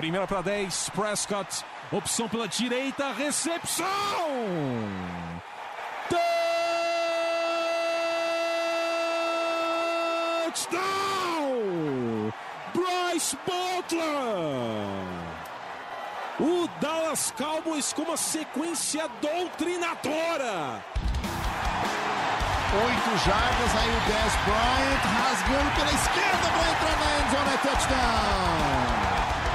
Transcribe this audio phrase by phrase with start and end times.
[0.00, 1.62] Primeira para 10, Prescott.
[1.92, 3.84] Opção pela direita, recepção!
[10.46, 12.32] Touchdown!
[12.72, 14.02] Bryce Butler!
[16.40, 20.82] O Dallas Cowboys com uma sequência doutrinadora.
[22.72, 29.09] Oito jardas, aí o Dez Bryant rasgando pela esquerda para entrar na endzone, é touchdown!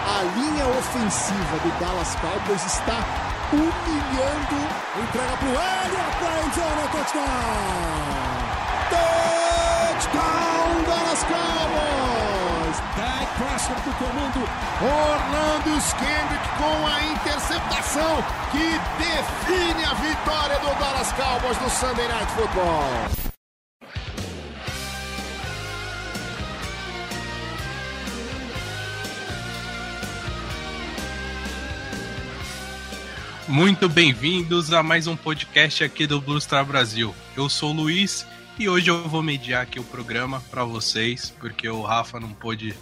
[0.06, 3.04] A linha ofensiva do Dallas Cowboys está
[3.52, 4.70] humilhando.
[5.02, 8.26] Entrega para o Elliott para endzone, touchdown!
[9.90, 12.78] Touchdown, Dallas Cowboys!
[12.96, 14.42] Dak Prescott do comando.
[14.82, 22.32] Orlando Skendrick com a interceptação que define a vitória do Dallas Cowboys no Sunday Night
[22.34, 23.35] Football.
[33.48, 37.14] Muito bem-vindos a mais um podcast aqui do Blue Star Brasil.
[37.38, 38.26] Eu sou o Luiz
[38.58, 42.76] e hoje eu vou mediar aqui o programa para vocês, porque o Rafa não pôde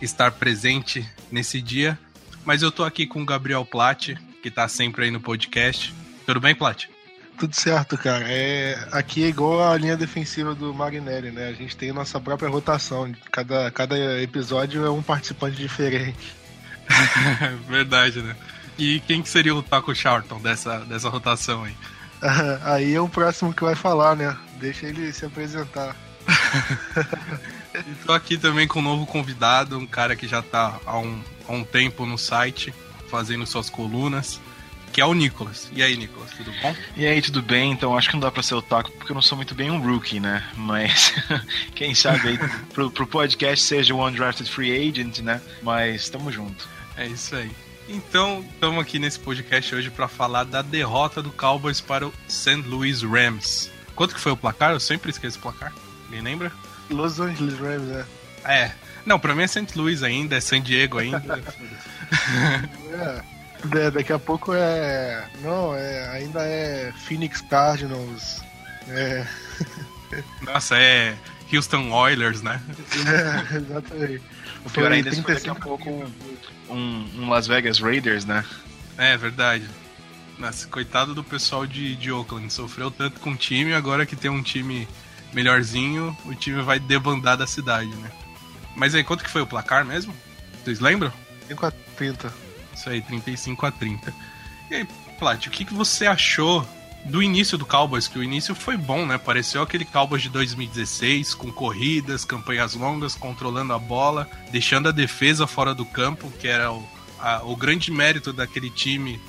[0.00, 1.98] estar presente nesse dia.
[2.44, 5.94] Mas eu tô aqui com o Gabriel Platt, que tá sempre aí no podcast.
[6.26, 6.90] Tudo bem, Platt?
[7.38, 8.26] Tudo certo, cara.
[8.28, 11.48] É, aqui é igual a linha defensiva do Marinelli, né?
[11.48, 13.10] A gente tem nossa própria rotação.
[13.32, 16.34] Cada, cada episódio é um participante diferente.
[17.66, 18.36] Verdade, né?
[18.78, 21.74] E quem que seria o Taco Charlton dessa, dessa rotação aí?
[22.64, 24.36] Aí é o próximo que vai falar, né?
[24.58, 25.94] Deixa ele se apresentar.
[27.92, 31.52] Estou aqui também com um novo convidado, um cara que já está há um, há
[31.52, 32.72] um tempo no site,
[33.10, 34.40] fazendo suas colunas,
[34.92, 35.70] que é o Nicolas.
[35.72, 36.74] E aí, Nicolas, tudo bom?
[36.96, 37.70] E aí, tudo bem?
[37.70, 39.70] Então, acho que não dá pra ser o Taco, porque eu não sou muito bem
[39.70, 40.42] um rookie, né?
[40.56, 41.12] Mas,
[41.76, 42.38] quem sabe aí,
[42.72, 45.40] pro, pro podcast seja o Undrafted Free Agent, né?
[45.62, 46.66] Mas, tamo junto.
[46.96, 47.50] É isso aí.
[47.88, 52.62] Então, estamos aqui nesse podcast hoje para falar da derrota do Cowboys para o St.
[52.66, 53.70] Louis Rams.
[53.94, 54.72] Quanto que foi o placar?
[54.72, 55.72] Eu sempre esqueço o placar.
[56.06, 56.50] Alguém lembra?
[56.90, 58.04] Los Angeles Rams, né?
[58.44, 58.72] É.
[59.04, 59.68] Não, pra mim é St.
[59.76, 61.40] Louis ainda, é San Diego ainda.
[62.92, 63.22] é.
[63.78, 63.90] é.
[63.90, 65.28] Daqui a pouco é.
[65.40, 68.42] Não, é, ainda é Phoenix Cardinals.
[68.88, 69.24] É.
[70.42, 71.16] Nossa, é
[71.52, 72.60] Houston Oilers, né?
[73.06, 74.22] É, exatamente.
[74.64, 76.12] O pior ainda é daqui a pouco um,
[76.68, 78.44] um, Las Vegas Raiders, né?
[78.98, 79.68] É, verdade.
[80.38, 82.52] Nossa, coitado do pessoal de, de Oakland.
[82.52, 84.86] Sofreu tanto com o time, agora que tem um time
[85.32, 88.10] melhorzinho, o time vai debandar da cidade, né?
[88.74, 90.14] Mas aí, quanto que foi o placar mesmo?
[90.62, 91.12] Vocês lembram?
[91.48, 92.34] 5 a 30.
[92.74, 94.14] Isso aí, 35 a 30.
[94.70, 94.88] E aí,
[95.18, 96.66] Plat, o que, que você achou
[97.06, 98.08] do início do Cowboys?
[98.08, 99.18] Que o início foi bom, né?
[99.18, 105.46] Pareceu aquele Cowboys de 2016, com corridas, campanhas longas, controlando a bola, deixando a defesa
[105.46, 106.86] fora do campo, que era o,
[107.18, 109.20] a, o grande mérito daquele time,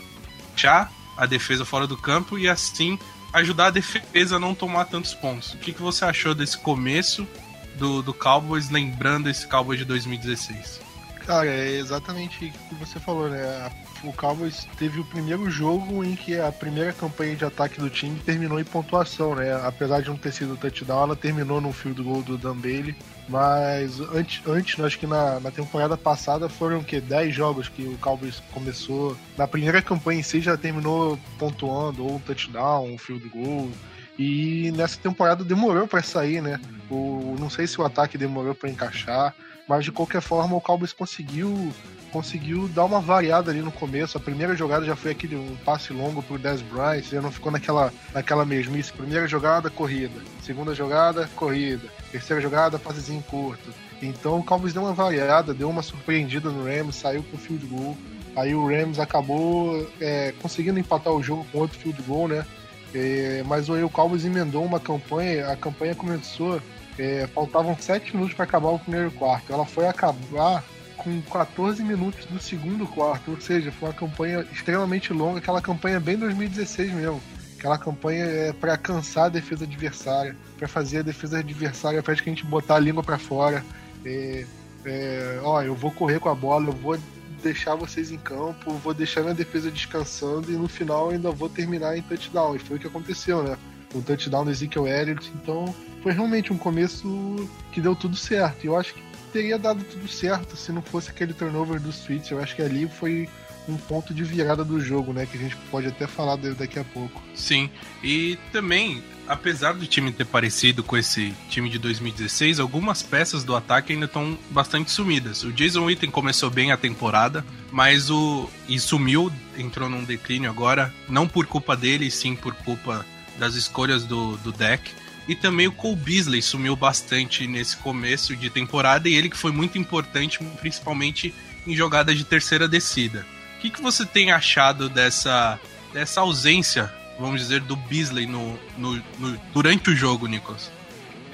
[0.55, 2.99] já a defesa fora do campo e assim
[3.33, 5.53] ajudar a defesa a não tomar tantos pontos.
[5.53, 7.27] O que, que você achou desse começo
[7.75, 10.79] do, do Cowboys, lembrando esse Cowboys de 2016?
[11.25, 13.71] Cara, é exatamente o que você falou, né?
[14.03, 18.19] O Cowboys teve o primeiro jogo em que a primeira campanha de ataque do time
[18.19, 19.53] terminou em pontuação, né?
[19.65, 22.95] Apesar de não ter sido touchdown, ela terminou no field goal do Dan Bailey.
[23.27, 27.01] Mas antes, antes acho que na, na temporada passada foram o quê?
[27.01, 29.17] 10 jogos que o Cowboys começou.
[29.37, 33.69] Na primeira campanha em si já terminou pontuando, ou um touchdown, um field goal.
[34.17, 36.59] E nessa temporada demorou para sair, né?
[36.89, 39.35] O, não sei se o ataque demorou para encaixar,
[39.67, 41.73] mas de qualquer forma o Cowboys conseguiu
[42.11, 44.17] conseguiu dar uma variada ali no começo.
[44.17, 47.51] A primeira jogada já foi aquele um passe longo pro Dez Bryant, já não ficou
[47.51, 48.93] naquela, naquela mesmice.
[48.93, 50.19] Primeira jogada, corrida.
[50.41, 51.87] Segunda jogada, corrida.
[52.11, 53.73] Terceira jogada, passezinho curto.
[54.01, 57.97] Então o Cowboys deu uma variada, deu uma surpreendida no Rams, saiu com field goal.
[58.35, 62.45] Aí o Rams acabou é, conseguindo empatar o jogo com outro field goal, né?
[62.93, 66.61] É, mas o Cowboys emendou uma campanha, a campanha começou,
[66.97, 69.51] é, faltavam 7 minutos para acabar o primeiro quarto.
[69.53, 70.63] Ela foi acabar
[70.97, 75.99] com 14 minutos do segundo quarto, ou seja, foi uma campanha extremamente longa, aquela campanha
[75.99, 77.21] bem 2016 mesmo.
[77.57, 82.75] Aquela campanha é para cansar a defesa adversária, para fazer a defesa adversária praticamente botar
[82.75, 83.63] a língua para fora.
[84.05, 84.45] É,
[84.85, 86.97] é, ó, eu vou correr com a bola, eu vou
[87.41, 91.97] deixar vocês em campo, vou deixar minha defesa descansando e no final ainda vou terminar
[91.97, 92.55] em touchdown.
[92.55, 93.57] E foi o que aconteceu, né?
[93.93, 95.31] O touchdown do Ezekiel Elliott.
[95.35, 95.73] Então
[96.03, 98.65] foi realmente um começo que deu tudo certo.
[98.65, 99.01] Eu acho que
[99.31, 102.31] teria dado tudo certo se não fosse aquele turnover do Switch.
[102.31, 103.29] Eu acho que ali foi
[103.67, 105.25] um ponto de virada do jogo, né?
[105.25, 107.21] Que a gente pode até falar daqui a pouco.
[107.35, 107.69] Sim,
[108.03, 113.55] e também apesar do time ter parecido com esse time de 2016, algumas peças do
[113.55, 115.43] ataque ainda estão bastante sumidas.
[115.43, 120.93] O Jason Witten começou bem a temporada, mas o e sumiu, entrou num declínio agora,
[121.09, 123.05] não por culpa dele, sim por culpa
[123.37, 124.91] das escolhas do, do deck.
[125.27, 129.51] E também o Cole Beasley sumiu bastante nesse começo de temporada e ele que foi
[129.51, 131.33] muito importante, principalmente
[131.65, 133.25] em jogadas de terceira descida.
[133.57, 135.59] O que, que você tem achado dessa,
[135.93, 140.71] dessa ausência vamos dizer, do Beasley no, no, no durante o jogo, Nicholas?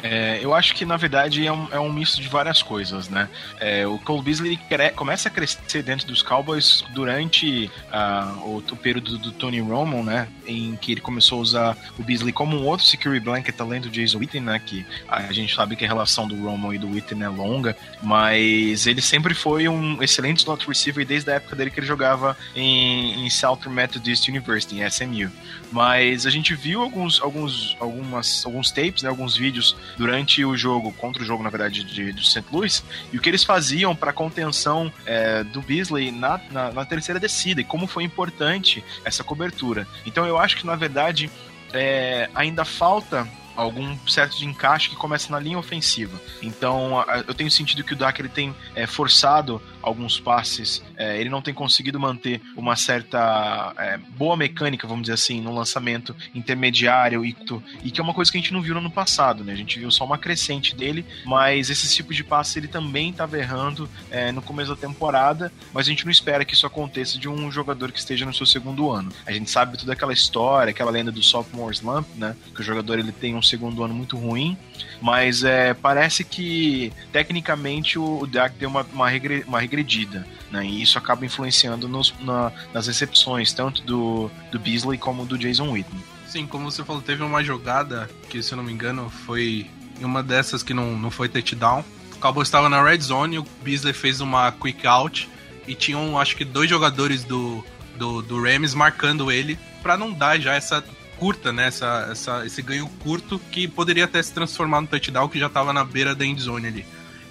[0.04, 3.30] É, eu acho que na verdade é um, é um misto de várias coisas, né?
[3.58, 4.60] É, o Cole Beasley
[4.96, 10.28] começa a crescer dentro dos Cowboys durante uh, o, o, período do Tony Romo, né?
[10.46, 13.90] Em que ele começou a usar o Beasley como um outro security blanket além do
[13.90, 14.62] Jason Witten, né?
[14.64, 18.86] Que a gente sabe que a relação do Romo e do Witten é longa, mas
[18.86, 23.26] ele sempre foi um excelente slot receiver desde a época dele que ele jogava em,
[23.26, 25.32] em Southern Methodist University, em SMU.
[25.72, 29.10] Mas a gente viu alguns, alguns, algumas, alguns tapes, né?
[29.10, 32.46] Alguns vídeos durante o jogo, contra o jogo, na verdade, de, de St.
[32.52, 37.20] Louis, e o que eles faziam para contenção é, do Beasley na, na, na terceira
[37.20, 39.88] descida, e como foi importante essa cobertura.
[40.06, 41.30] Então eu acho que, na verdade,
[41.74, 46.20] é, ainda falta algum certo de encaixe que começa na linha ofensiva.
[46.42, 51.30] Então, eu tenho sentido que o Dak ele tem é, forçado alguns passes, é, ele
[51.30, 57.24] não tem conseguido manter uma certa é, boa mecânica, vamos dizer assim, no lançamento intermediário
[57.26, 57.36] e,
[57.84, 59.54] e que é uma coisa que a gente não viu no ano passado, né?
[59.54, 63.38] A gente viu só uma crescente dele, mas esse tipo de passe ele também estava
[63.38, 67.28] errando é, no começo da temporada, mas a gente não espera que isso aconteça de
[67.28, 69.12] um jogador que esteja no seu segundo ano.
[69.26, 72.36] A gente sabe toda aquela história, aquela lenda do sophomore slump, né?
[72.56, 74.58] Que o jogador ele tem um segundo ano muito ruim,
[75.02, 80.66] mas é, parece que tecnicamente o, Dak deu uma, uma, regre, uma regredida, né?
[80.66, 85.72] E isso acaba influenciando nos, na, nas recepções, tanto do, do Beasley como do Jason
[85.72, 86.00] Witten.
[86.28, 89.70] Sim, como você falou, teve uma jogada que, se eu não me engano, foi
[90.02, 91.84] uma dessas que não, não foi touchdown.
[92.16, 95.30] O Cowboys estava na red zone, o Beasley fez uma quick out
[95.68, 97.64] e tinham, acho que, dois jogadores do,
[97.98, 100.84] do, do Rams marcando ele para não dar já essa
[101.18, 101.68] curta, né?
[101.68, 105.74] Essa, essa, esse ganho curto que poderia até se transformar no touchdown que já estava
[105.74, 106.86] na beira da endzone ali.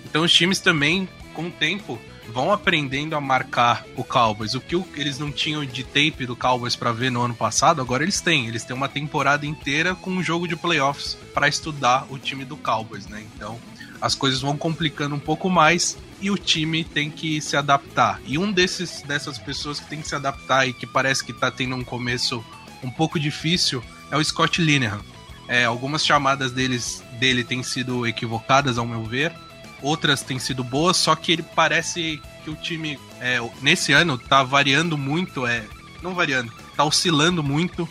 [0.04, 1.98] Então os times também, com o tempo,
[2.28, 4.54] vão aprendendo a marcar o Cowboys.
[4.54, 8.02] O que eles não tinham de tape do Cowboys para ver no ano passado, agora
[8.02, 8.46] eles têm.
[8.46, 12.56] Eles têm uma temporada inteira com um jogo de playoffs para estudar o time do
[12.56, 13.24] Cowboys, né?
[13.34, 13.58] Então
[14.00, 18.20] as coisas vão complicando um pouco mais e o time tem que se adaptar.
[18.26, 21.50] E um desses dessas pessoas que tem que se adaptar e que parece que tá
[21.50, 22.44] tendo um começo
[22.82, 25.00] um pouco difícil é o Scott Linehan.
[25.48, 29.32] É, algumas chamadas deles, dele têm sido equivocadas, ao meu ver.
[29.80, 34.42] Outras têm sido boas, só que ele parece que o time, é, nesse ano, tá
[34.42, 35.64] variando muito, é,
[36.02, 37.88] não variando, tá oscilando muito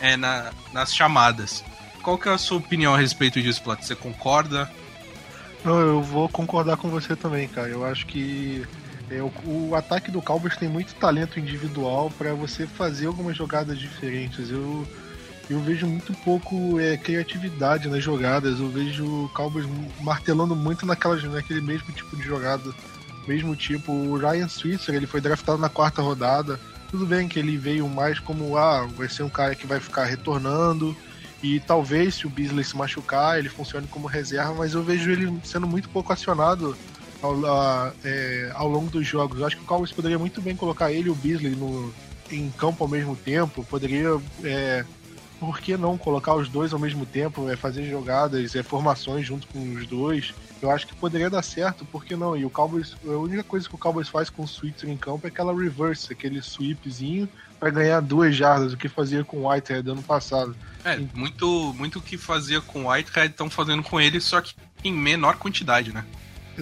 [0.00, 1.64] é, na, nas chamadas.
[2.02, 3.82] Qual que é a sua opinião a respeito disso, Plat?
[3.82, 4.70] Você concorda?
[5.64, 7.68] Não, eu vou concordar com você também, cara.
[7.68, 8.66] Eu acho que
[9.10, 13.78] é, o, o, ataque do Cowboys tem muito talento individual para você fazer algumas jogadas
[13.78, 14.50] diferentes.
[14.50, 14.86] Eu,
[15.50, 18.58] eu vejo muito pouco é, criatividade nas jogadas.
[18.58, 19.66] Eu vejo o Cowboys
[20.00, 22.72] martelando muito naquelas, naquele mesmo tipo de jogada.
[23.26, 26.58] Mesmo tipo, o Ryan Switzer, ele foi draftado na quarta rodada.
[26.90, 30.04] Tudo bem que ele veio mais como, ah, vai ser um cara que vai ficar
[30.04, 30.96] retornando.
[31.42, 35.40] E talvez, se o Beasley se machucar, ele funcione como reserva, mas eu vejo ele
[35.42, 36.76] sendo muito pouco acionado
[37.22, 39.38] ao, a, é, ao longo dos jogos.
[39.38, 41.94] Eu acho que o Cowboys poderia muito bem colocar ele e o Beasley no,
[42.30, 43.64] em campo ao mesmo tempo.
[43.64, 44.84] Poderia, é,
[45.38, 49.46] por que não colocar os dois ao mesmo tempo, é, fazer jogadas, é, formações junto
[49.46, 50.34] com os dois.
[50.60, 52.36] Eu acho que poderia dar certo, por que não?
[52.36, 55.26] E o Cowboys, a única coisa que o Cowboys faz com o Switzer em campo
[55.26, 59.88] é aquela reverse, aquele sweepzinho para ganhar duas jardas, o que fazia com o Whitehead
[59.88, 60.54] ano passado.
[60.84, 64.54] É, muito muito o que fazia com o Whitehead estão fazendo com ele, só que
[64.84, 66.04] em menor quantidade, né?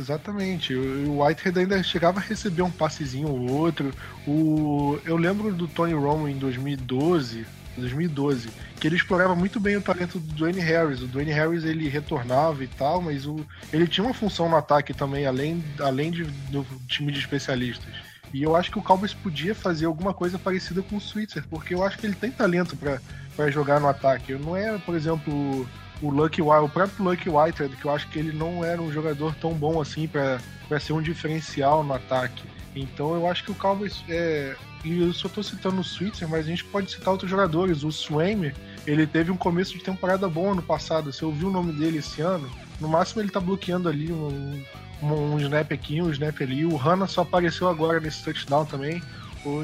[0.00, 0.75] Exatamente.
[0.75, 3.92] O Whitehead ainda chegava a receber um passezinho ou outro.
[4.26, 4.99] O...
[5.04, 8.49] Eu lembro do Tony Romo em 2012, 2012,
[8.80, 11.02] que ele explorava muito bem o talento do Dwayne Harris.
[11.02, 13.45] O Dwayne Harris ele retornava e tal, mas o...
[13.71, 17.92] ele tinha uma função no ataque também, além, além de, do time de especialistas.
[18.33, 21.75] E eu acho que o Cowboys podia fazer alguma coisa parecida com o Switzer, porque
[21.75, 24.33] eu acho que ele tem talento para jogar no ataque.
[24.35, 25.69] Não é, por exemplo,
[26.02, 28.92] o Lucky White, o próprio Lucky Whitehead, que eu acho que ele não era um
[28.92, 32.42] jogador tão bom assim para ser um diferencial no ataque.
[32.75, 34.54] Então eu acho que o Cowboys é,
[34.85, 37.83] e eu só tô citando o Switzer, mas a gente pode citar outros jogadores.
[37.83, 38.54] O Swaymer,
[38.87, 41.12] ele teve um começo de temporada bom ano passado.
[41.12, 42.49] Você ouviu o nome dele esse ano?
[42.80, 44.62] No máximo ele tá bloqueando ali um,
[45.02, 46.64] um, um snap aqui, um snap ali.
[46.64, 49.02] O Hanna só apareceu agora nesse touchdown também.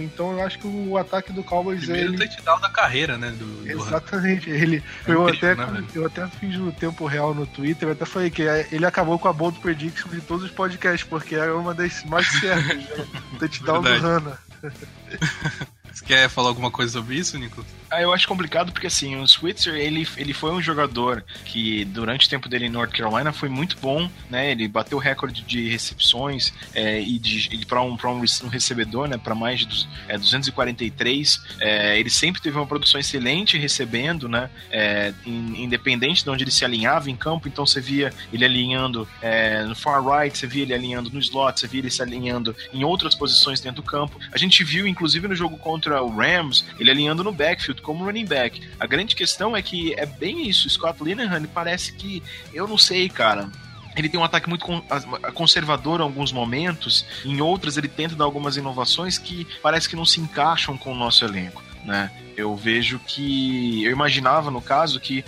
[0.01, 2.19] Então eu acho que o ataque do Cowboys Primeiro ele...
[2.29, 3.31] touchdown da carreira, né?
[3.31, 4.49] Do, Exatamente.
[4.49, 8.05] Ele, É eu, até, né, eu até fiz no tempo real no Twitter, eu até
[8.05, 11.57] falei que é- ele acabou com a bold prediction de todos os podcasts, porque era
[11.57, 12.77] uma das mais certas.
[12.77, 13.07] Né?
[13.39, 13.89] Touchdown do.
[13.89, 14.39] Hanna.
[15.93, 17.67] Você quer falar alguma coisa sobre isso, Nicolas?
[17.89, 22.27] Ah, eu acho complicado porque assim, o Switzer, ele, ele foi um jogador que durante
[22.27, 24.51] o tempo dele em North Carolina foi muito bom, né?
[24.51, 28.49] Ele bateu o recorde de recepções é, e de, de para um, pra um um
[28.49, 29.17] recebedor, né?
[29.17, 31.41] Para mais de é, 243.
[31.61, 34.51] É, ele sempre teve uma produção excelente recebendo, né?
[34.69, 39.09] É, in- independente de onde ele se alinhava em campo, então você via ele alinhando
[39.23, 42.55] é, no far right, você via ele alinhando no slot, você via ele se alinhando
[42.73, 44.19] em outras posições dentro do campo.
[44.33, 48.27] A gente viu, inclusive, no jogo contra o Rams, ele alinhando no backfield como running
[48.27, 48.61] back.
[48.79, 50.69] A grande questão é que é bem isso.
[50.69, 53.51] Scott Linehan parece que, eu não sei, cara.
[53.97, 54.67] Ele tem um ataque muito
[55.33, 60.05] conservador em alguns momentos, em outras ele tenta dar algumas inovações que parece que não
[60.05, 62.11] se encaixam com o nosso elenco, né?
[62.37, 63.83] Eu vejo que.
[63.83, 65.25] Eu imaginava, no caso, que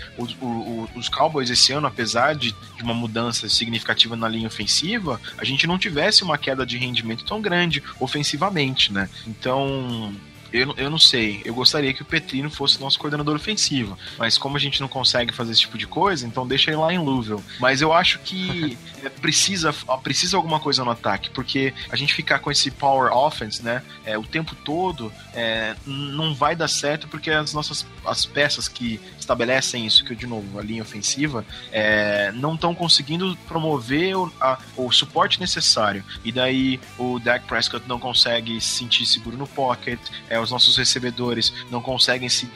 [0.94, 5.66] os Cowboys esse ano, apesar de, de uma mudança significativa na linha ofensiva, a gente
[5.66, 9.08] não tivesse uma queda de rendimento tão grande ofensivamente, né?
[9.26, 10.14] Então.
[10.52, 14.36] Eu, não- eu não sei, eu gostaria que o Petrino fosse nosso coordenador ofensivo, mas
[14.38, 16.98] como a gente não consegue fazer esse tipo de coisa, então deixa ele lá em
[16.98, 17.42] Louisville.
[17.60, 22.38] Mas eu acho que é, precisa, precisa alguma coisa no ataque, porque a gente ficar
[22.38, 27.30] com esse power offense, né, é, o tempo todo, é, não vai dar certo, porque
[27.30, 32.54] as nossas as peças que estabelecem isso, que de novo, a linha ofensiva, é, não
[32.54, 36.02] estão conseguindo promover o, a- o suporte necessário.
[36.24, 39.98] E daí o Dak Prescott não consegue se sentir seguro no pocket,
[40.30, 42.50] é, os nossos recebedores não conseguem se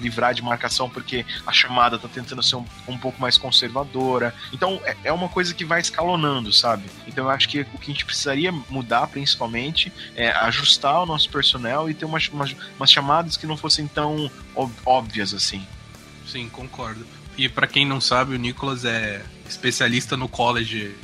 [0.00, 4.34] livrar de marcação porque a chamada está tentando ser um, um pouco mais conservadora.
[4.52, 6.84] Então é, é uma coisa que vai escalonando, sabe?
[7.06, 11.30] Então eu acho que o que a gente precisaria mudar principalmente é ajustar o nosso
[11.30, 14.30] personnel e ter umas, umas, umas chamadas que não fossem tão
[14.84, 15.66] óbvias assim.
[16.26, 17.06] Sim, concordo.
[17.36, 20.94] E pra quem não sabe, o Nicolas é especialista no college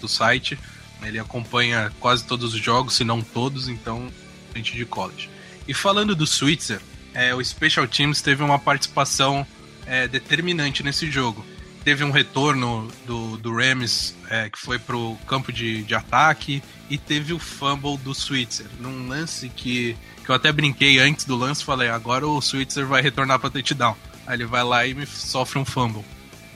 [0.00, 0.58] do site.
[1.02, 4.10] Ele acompanha quase todos os jogos, se não todos, então
[4.58, 5.30] gente de college.
[5.66, 6.80] E falando do Switzer,
[7.14, 9.46] é, o Special Teams teve uma participação
[9.86, 11.44] é, determinante nesse jogo.
[11.84, 16.96] Teve um retorno do, do Rams é, que foi pro campo de, de ataque e
[16.96, 21.64] teve o fumble do Switzer, num lance que, que eu até brinquei antes do lance,
[21.64, 23.96] falei, agora o Switzer vai retornar para touchdown.
[24.26, 26.04] Aí ele vai lá e me sofre um fumble.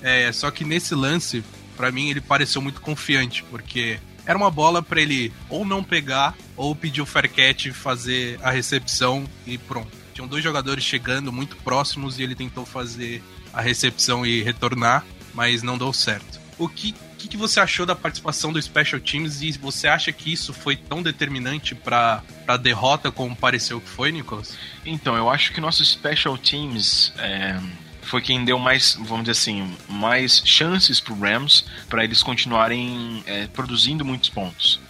[0.00, 1.42] É, só que nesse lance,
[1.76, 6.36] pra mim, ele pareceu muito confiante, porque era uma bola pra ele ou não pegar,
[6.56, 9.90] ou pedir o catch, fazer a recepção e pronto.
[10.14, 13.22] Tinham dois jogadores chegando muito próximos e ele tentou fazer
[13.52, 16.40] a recepção e retornar, mas não deu certo.
[16.58, 20.32] O que, que, que você achou da participação do Special Teams e você acha que
[20.32, 24.56] isso foi tão determinante pra, pra derrota como pareceu que foi, Nicolas?
[24.84, 27.60] Então, eu acho que nossos special teams é,
[28.06, 33.46] foi quem deu mais, vamos dizer assim, mais chances pro Rams para eles continuarem é,
[33.48, 34.80] produzindo muitos pontos.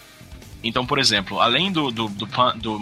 [0.67, 2.79] Então, por exemplo, além do, do, do, punt, do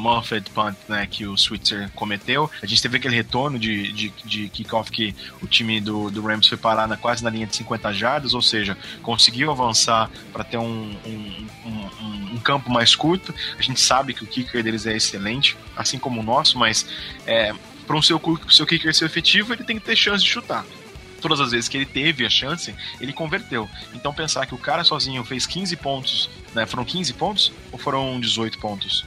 [0.54, 4.90] Punt né, que o Switzer cometeu, a gente teve aquele retorno de, de, de kickoff
[4.90, 8.34] que o time do, do Rams foi parar na, quase na linha de 50 jardas,
[8.34, 13.34] ou seja, conseguiu avançar para ter um, um, um, um campo mais curto.
[13.58, 16.86] A gente sabe que o kicker deles é excelente, assim como o nosso, mas
[17.26, 17.52] é,
[17.86, 20.64] para um seu, seu kicker ser efetivo, ele tem que ter chance de chutar
[21.24, 23.66] todas as vezes que ele teve a chance, ele converteu.
[23.94, 26.66] Então pensar que o cara sozinho fez 15 pontos, né?
[26.66, 29.06] Foram 15 pontos ou foram 18 pontos?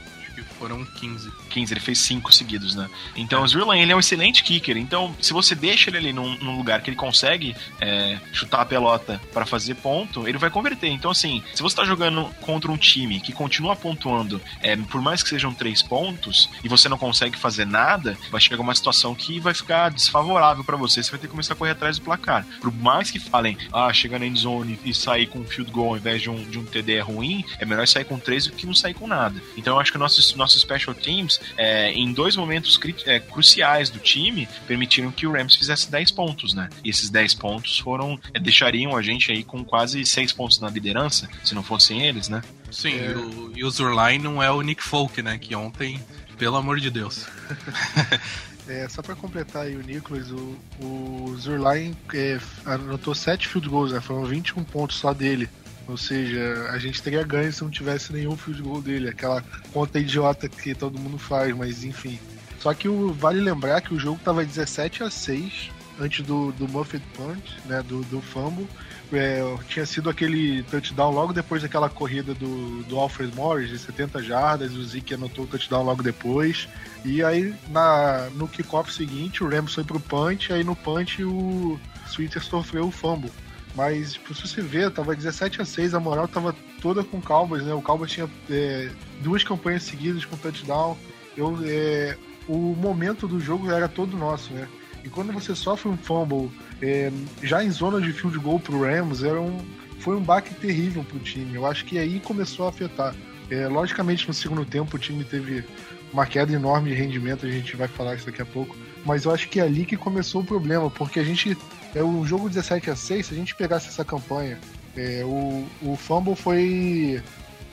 [0.58, 1.30] Foram 15.
[1.50, 2.88] 15, ele fez 5 seguidos, né?
[3.16, 4.76] Então o Zerline, ele é um excelente kicker.
[4.76, 8.64] Então, se você deixa ele ali num, num lugar que ele consegue é, chutar a
[8.66, 10.88] pelota para fazer ponto, ele vai converter.
[10.88, 15.22] Então, assim, se você tá jogando contra um time que continua pontuando, é, por mais
[15.22, 19.38] que sejam 3 pontos, e você não consegue fazer nada, vai chegar uma situação que
[19.40, 21.02] vai ficar desfavorável para você.
[21.02, 22.44] Você vai ter que começar a correr atrás do placar.
[22.60, 25.90] Por mais que falem, ah, chegar na end zone e sair com um field goal
[25.90, 28.52] ao invés de um, de um TD é ruim, é melhor sair com 3 do
[28.52, 29.40] que não sair com nada.
[29.56, 33.90] Então, eu acho que nossos, nossos special teams é, em dois momentos cri é, cruciais
[33.90, 36.70] do time, permitiram que o Rams fizesse 10 pontos, né?
[36.82, 38.18] E esses 10 pontos foram.
[38.32, 42.28] É, deixariam a gente aí com quase 6 pontos na liderança, se não fossem eles,
[42.28, 42.42] né?
[42.70, 43.10] Sim, é...
[43.10, 45.38] e, o, e o Zurline não é o Nick Folk, né?
[45.38, 46.02] Que ontem,
[46.38, 47.26] pelo amor de Deus.
[48.68, 53.92] É, só para completar aí o Nicholas, o, o Zurline é, anotou 7 field goals,
[53.92, 54.00] né?
[54.02, 55.48] Foram 21 pontos só dele.
[55.88, 59.08] Ou seja, a gente teria ganho se não tivesse nenhum field goal dele.
[59.08, 59.42] Aquela
[59.72, 62.18] conta idiota que todo mundo faz, mas enfim.
[62.60, 66.68] Só que o, vale lembrar que o jogo tava 17 a 6 antes do, do
[66.68, 68.68] Muffet Punch, né, do, do fumble.
[69.10, 74.22] É, tinha sido aquele touchdown logo depois daquela corrida do, do Alfred Morris, de 70
[74.22, 76.68] jardas, o Zeke anotou o touchdown logo depois.
[77.04, 81.80] E aí, na, no kickoff seguinte, o Rams foi pro punch, aí no punch o
[82.06, 83.32] Sweeter sofreu o fumble.
[83.74, 87.22] Mas, tipo, se você ver, tava 17 a 6 a moral tava toda com o
[87.22, 87.74] Cowboys, né?
[87.74, 90.96] O Cowboys tinha é, duas campanhas seguidas com touchdown.
[91.36, 92.16] Eu, é,
[92.48, 94.68] o momento do jogo era todo nosso, né?
[95.04, 96.50] E quando você sofre um fumble
[96.82, 99.58] é, já em zona de field goal pro Rams, era um,
[100.00, 101.54] foi um baque terrível pro time.
[101.54, 103.14] Eu acho que aí começou a afetar.
[103.50, 105.64] É, logicamente, no segundo tempo, o time teve
[106.12, 108.76] uma queda enorme de rendimento, a gente vai falar isso daqui a pouco.
[109.04, 111.56] Mas eu acho que é ali que começou o problema, porque a gente.
[111.94, 114.58] É o jogo 17 a 6 se a gente pegasse essa campanha,
[114.96, 117.22] é, o, o fumble foi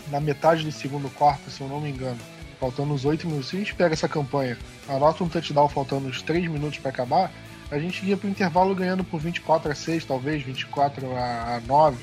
[0.09, 2.19] na metade do segundo quarto, se eu não me engano.
[2.59, 3.49] Faltando uns 8 minutos.
[3.49, 4.57] Se a gente pega essa campanha,
[4.87, 7.31] anota um touchdown faltando uns 3 minutos para acabar,
[7.69, 11.97] a gente ia pro intervalo ganhando por 24 a 6, talvez, 24 a 9.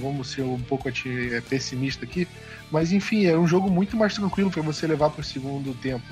[0.00, 2.26] Vamos, ser um pouco é, pessimista aqui.
[2.70, 6.04] Mas enfim, era um jogo muito mais tranquilo para você levar para o segundo tempo.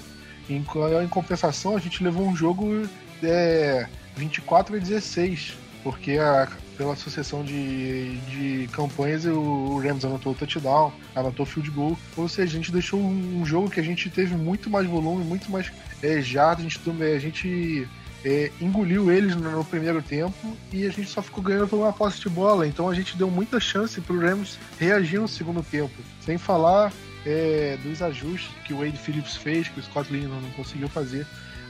[0.49, 2.87] Em, em, compensação, a gente levou um jogo
[3.23, 3.87] é,
[4.21, 6.47] 24 a 16, porque a,
[6.77, 11.99] pela sucessão de, de campanhas o Rams anotou o touchdown, anotou field goal.
[12.17, 15.51] Ou seja, a gente deixou um, jogo que a gente teve muito mais volume, muito
[15.51, 15.73] mais
[16.03, 17.89] é, jardas, a gente, a gente
[18.25, 21.93] é, engoliu eles no, no, primeiro tempo e a gente só ficou ganhando por uma
[21.93, 22.67] posse de bola.
[22.67, 25.95] Então a gente deu muita chance para o Rams reagir no segundo tempo.
[26.21, 26.93] Sem falar
[27.25, 31.27] é, dos ajustes que o Wade Phillips fez, que o Scott Lino não conseguiu fazer.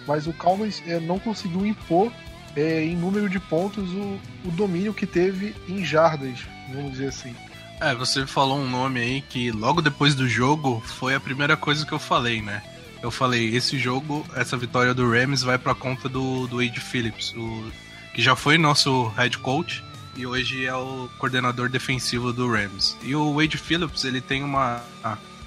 [0.06, 2.12] Mas o Cowboys é, não conseguiu impor
[2.56, 6.40] é, em número de pontos o, o domínio que teve em jardas,
[6.72, 7.34] vamos dizer assim.
[7.80, 11.86] É, você falou um nome aí que logo depois do jogo foi a primeira coisa
[11.86, 12.62] que eu falei, né?
[13.02, 17.32] eu falei, esse jogo, essa vitória do Rams vai pra conta do, do Wade Phillips,
[17.34, 17.72] o,
[18.14, 19.82] que já foi nosso head coach
[20.16, 22.96] e hoje é o coordenador defensivo do Rams.
[23.02, 24.82] E o Wade Phillips, ele tem uma,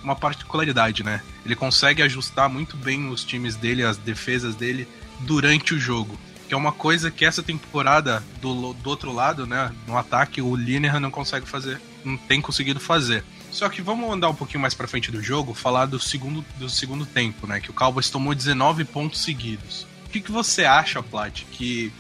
[0.04, 1.22] uma particularidade, né?
[1.46, 4.88] Ele consegue ajustar muito bem os times dele, as defesas dele,
[5.20, 6.18] durante o jogo.
[6.54, 9.74] Que é uma coisa que essa temporada, do, do outro lado, né?
[9.88, 13.24] No ataque, o Linehan não consegue fazer, não tem conseguido fazer.
[13.50, 16.70] Só que vamos andar um pouquinho mais para frente do jogo, falar do segundo, do
[16.70, 17.60] segundo tempo, né?
[17.60, 19.88] Que o Cowboys tomou 19 pontos seguidos.
[20.06, 21.92] O que, que você acha, Plat, que,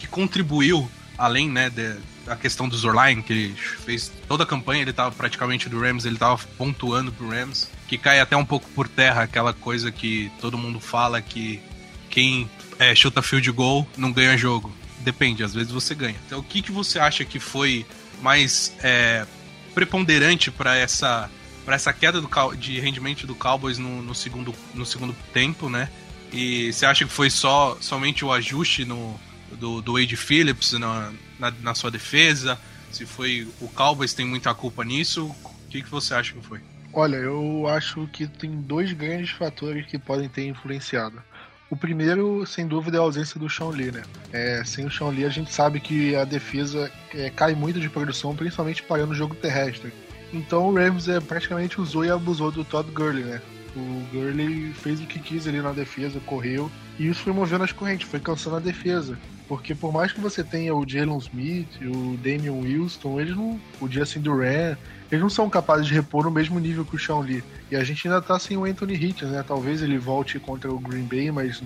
[0.00, 4.92] que contribuiu, além né, da questão do Zorline, que ele fez toda a campanha, ele
[4.92, 8.88] tava praticamente do Rams, ele tava pontuando pro Rams, que cai até um pouco por
[8.88, 11.62] terra aquela coisa que todo mundo fala que
[12.10, 14.72] quem é, chuta field goal não ganha jogo.
[15.00, 16.16] Depende, às vezes você ganha.
[16.26, 17.84] Então o que, que você acha que foi
[18.22, 19.26] mais é,
[19.74, 21.30] preponderante para essa
[21.64, 25.90] para essa queda do, de rendimento do Cowboys no, no, segundo, no segundo tempo, né?
[26.32, 29.20] E você acha que foi só somente o ajuste no,
[29.52, 32.58] do, do Wade Phillips na, na, na, sua defesa?
[32.90, 35.26] Se foi o Cowboys tem muita culpa nisso?
[35.26, 36.60] O que, que você acha que foi?
[36.92, 41.22] Olha, eu acho que tem dois grandes fatores que podem ter influenciado.
[41.70, 44.02] O primeiro, sem dúvida, é a ausência do Sean Lee, né?
[44.32, 47.88] É, sem o Sean Lee, a gente sabe que a defesa é, cai muito de
[47.88, 49.92] produção, principalmente parando o jogo terrestre.
[50.32, 53.40] Então o Rams é, praticamente usou e abusou do Todd Gurley, né?
[53.76, 57.70] O Gurley fez o que quis ali na defesa, correu, e isso foi movendo as
[57.70, 59.16] correntes, foi cansando a defesa.
[59.50, 63.60] Porque por mais que você tenha o Jalen Smith, o Damian Wilson, eles não.
[63.80, 64.76] O Justin Duran,
[65.10, 67.42] eles não são capazes de repor no mesmo nível que o Sean Lee.
[67.68, 69.42] E a gente ainda tá sem o Anthony Hitchens, né?
[69.42, 71.60] Talvez ele volte contra o Green Bay, mas,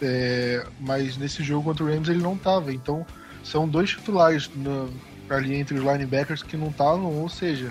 [0.00, 2.72] é, mas nesse jogo contra o Rams ele não tava.
[2.72, 3.04] Então
[3.44, 4.90] são dois titulares no,
[5.28, 7.70] ali entre os linebackers que não estavam, ou seja,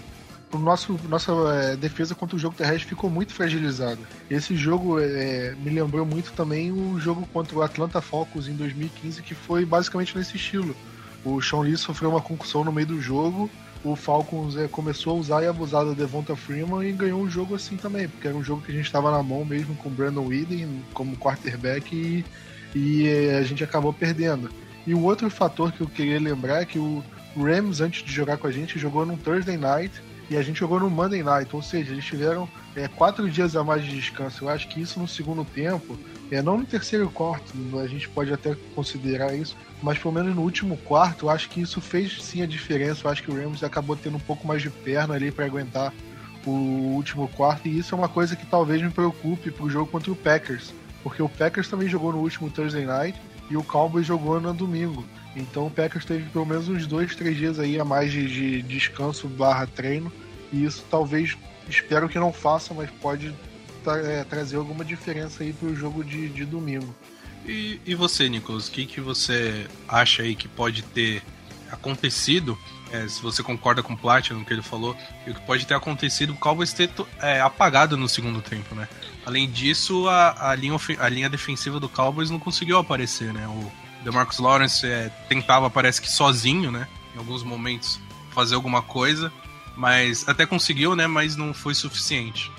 [0.52, 4.00] o nosso, nossa é, defesa contra o jogo terrestre ficou muito fragilizada.
[4.30, 9.22] Esse jogo é, me lembrou muito também o jogo contra o Atlanta Falcons em 2015,
[9.22, 10.76] que foi basicamente nesse estilo.
[11.24, 13.50] O Sean Lee sofreu uma concussão no meio do jogo,
[13.84, 17.56] o Falcons é, começou a usar e abusar da Devonta Freeman e ganhou o jogo
[17.56, 19.92] assim também, porque era um jogo que a gente estava na mão mesmo com o
[19.92, 22.26] Brandon Whedon como quarterback e,
[22.76, 24.50] e é, a gente acabou perdendo.
[24.88, 27.04] E o outro fator que eu queria lembrar é que o
[27.38, 30.80] Rams, antes de jogar com a gente, jogou no Thursday Night e a gente jogou
[30.80, 34.46] no Monday Night, ou seja, eles tiveram é, quatro dias a mais de descanso.
[34.46, 35.98] Eu acho que isso no segundo tempo,
[36.32, 40.42] é, não no terceiro quarto, a gente pode até considerar isso, mas pelo menos no
[40.42, 43.08] último quarto, eu acho que isso fez sim a diferença.
[43.08, 45.94] Eu acho que o Rams acabou tendo um pouco mais de perna ali para aguentar
[46.46, 46.52] o
[46.96, 50.16] último quarto, e isso é uma coisa que talvez me preocupe pro jogo contra o
[50.16, 54.54] Packers, porque o Packers também jogou no último Thursday Night e o Cowboys jogou no
[54.54, 55.06] domingo.
[55.36, 58.62] Então o Packers teve pelo menos uns dois, três dias aí a mais de, de
[58.64, 60.12] descanso barra treino.
[60.52, 61.38] E isso talvez,
[61.68, 63.34] espero que não faça, mas pode
[63.84, 66.94] tra é, trazer alguma diferença aí para o jogo de, de domingo.
[67.46, 71.24] E, e você, Nicolas, o que, que você acha aí que pode ter
[71.72, 72.58] acontecido?
[72.92, 76.34] É, se você concorda com o Platinum, que ele falou, o que pode ter acontecido,
[76.34, 76.90] o Cowboys ter
[77.22, 78.88] é, apagado no segundo tempo, né?
[79.26, 83.48] Além disso, a, a, linha, a linha defensiva do Cowboys não conseguiu aparecer, né?
[83.48, 83.72] O
[84.04, 86.88] DeMarcus Lawrence é, tentava, parece que sozinho, né?
[87.16, 88.00] Em alguns momentos,
[88.32, 89.32] fazer alguma coisa,
[89.76, 91.08] mas até conseguiu, né?
[91.08, 92.52] Mas não foi suficiente.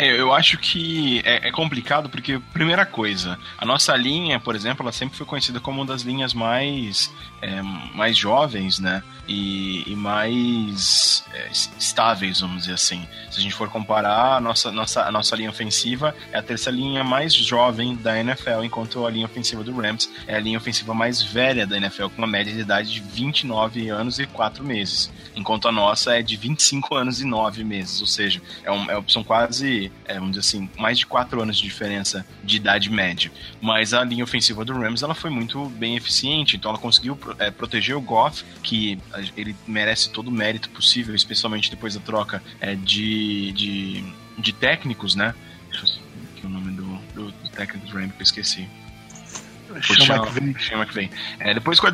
[0.00, 4.84] É, eu acho que é, é, complicado porque, primeira coisa, a nossa linha, por exemplo,
[4.84, 9.02] ela sempre foi conhecida como uma das linhas mais, é, mais jovens, né?
[9.26, 13.08] E, e mais é, estáveis, vamos dizer assim.
[13.28, 16.78] Se a gente for comparar, a nossa, nossa, a nossa linha ofensiva é a terceira
[16.78, 20.94] linha mais jovem da NFL, enquanto a linha ofensiva do Rams é a linha ofensiva
[20.94, 25.10] mais velha da NFL, com uma média de idade de 29 anos e 4 meses.
[25.34, 29.02] Enquanto a nossa é de 25 anos e 9 meses, ou seja, é um, é,
[29.08, 33.30] são quase é, vamos dizer assim, mais de quatro anos de diferença de idade média.
[33.60, 37.50] Mas a linha ofensiva do Rams ela foi muito bem eficiente, então ela conseguiu é,
[37.50, 38.98] proteger o Goff, que
[39.36, 44.04] ele merece todo o mérito possível, especialmente depois da troca é, de, de,
[44.38, 45.34] de técnicos, né?
[45.70, 48.68] Deixa eu ver o nome do, do, do técnico do Rams que eu esqueci.
[49.82, 50.56] Sean McVay.
[50.60, 51.10] Sean McVay.
[51.40, 51.90] É, depois com a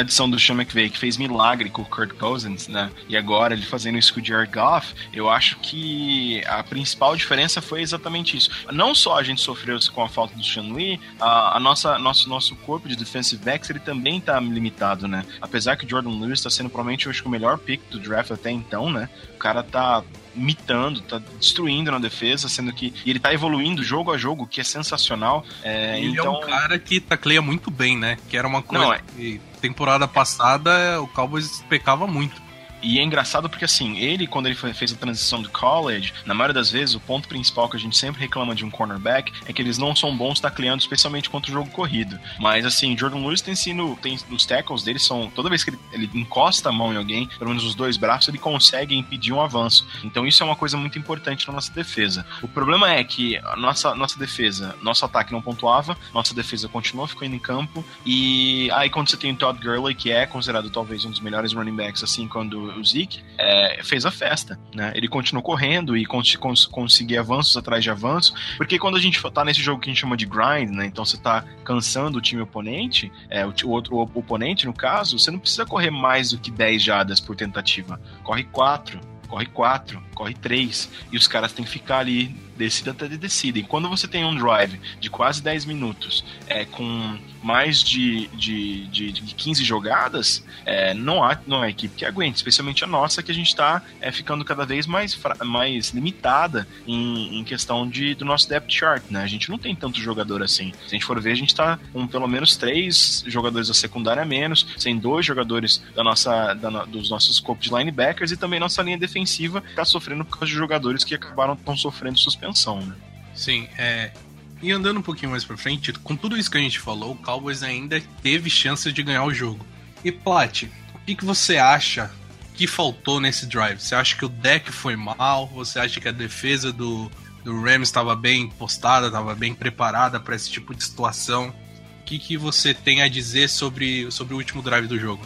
[0.00, 2.90] adição do Sean McVay, que fez milagre com o Kirk Cousins, né?
[3.08, 7.60] E agora ele fazendo isso com o Jared Goff, eu acho que a principal diferença
[7.60, 8.50] foi exatamente isso.
[8.70, 12.28] Não só a gente sofreu com a falta do Sean Lee, a, a nossa, nosso,
[12.28, 15.24] nosso corpo de defensive backs ele também tá limitado, né?
[15.40, 18.50] Apesar que o Jordan Lewis está sendo provavelmente acho, o melhor pick do draft até
[18.50, 19.08] então, né?
[19.34, 20.02] O cara tá
[20.34, 24.64] mitando, tá destruindo na defesa, sendo que ele tá evoluindo jogo a jogo, que é
[24.64, 25.44] sensacional.
[25.62, 26.26] É, ele então...
[26.26, 28.18] é um cara que tacleia muito bem, né?
[28.28, 29.00] Que era uma coisa Não, é...
[29.16, 32.40] que temporada passada o Cowboys pecava muito.
[32.82, 36.54] E é engraçado porque, assim, ele, quando ele fez a transição do college, na maioria
[36.54, 39.62] das vezes, o ponto principal que a gente sempre reclama de um cornerback é que
[39.62, 42.18] eles não são bons tacleando, especialmente contra o jogo corrido.
[42.40, 43.96] Mas, assim, Jordan Lewis tem sido.
[44.02, 45.30] Tem, os tackles dele são.
[45.30, 48.28] Toda vez que ele, ele encosta a mão em alguém, pelo menos os dois braços,
[48.28, 49.86] ele consegue impedir um avanço.
[50.02, 52.26] Então, isso é uma coisa muito importante na nossa defesa.
[52.42, 57.06] O problema é que a nossa, nossa defesa, nosso ataque não pontuava, nossa defesa continuou
[57.06, 57.84] ficando em campo.
[58.04, 61.52] E aí, quando você tem o Todd Gurley, que é considerado talvez um dos melhores
[61.52, 64.92] running backs, assim, quando o Zeke, é, fez a festa, né?
[64.94, 69.20] Ele continuou correndo e cons cons conseguir avanços atrás de avanços, porque quando a gente
[69.30, 70.86] tá nesse jogo que a gente chama de grind, né?
[70.86, 75.18] Então você tá cansando o time oponente, é, o, o outro o oponente, no caso,
[75.18, 78.00] você não precisa correr mais do que 10 jadas por tentativa.
[78.22, 83.08] Corre 4, corre 4, corre 3, e os caras têm que ficar ali decida até
[83.08, 83.64] decidem.
[83.64, 89.12] Quando você tem um drive de quase 10 minutos, é, com mais de, de, de,
[89.12, 93.32] de 15 jogadas, é, não, há, não há equipe que aguente, especialmente a nossa, que
[93.32, 98.24] a gente está é, ficando cada vez mais, mais limitada em, em questão de, do
[98.24, 99.02] nosso depth chart.
[99.10, 99.22] Né?
[99.22, 100.72] A gente não tem tanto jogador assim.
[100.86, 104.22] Se a gente for ver, a gente está com pelo menos três jogadores da secundária
[104.22, 108.60] a menos, sem dois jogadores da nossa, da, dos nossos corpos de linebackers e também
[108.60, 112.41] nossa linha defensiva está sofrendo por causa de jogadores que acabaram tão sofrendo suspensão
[112.80, 112.94] né?
[113.34, 114.12] Sim, é.
[114.60, 117.16] E andando um pouquinho mais pra frente, com tudo isso que a gente falou, o
[117.16, 119.64] Cowboys ainda teve chances de ganhar o jogo.
[120.04, 122.10] E Plat, o que, que você acha
[122.54, 123.80] que faltou nesse drive?
[123.80, 125.48] Você acha que o deck foi mal?
[125.48, 127.10] Você acha que a defesa do,
[127.44, 131.52] do Rams estava bem postada, estava bem preparada para esse tipo de situação?
[132.00, 135.24] O que, que você tem a dizer sobre, sobre o último drive do jogo?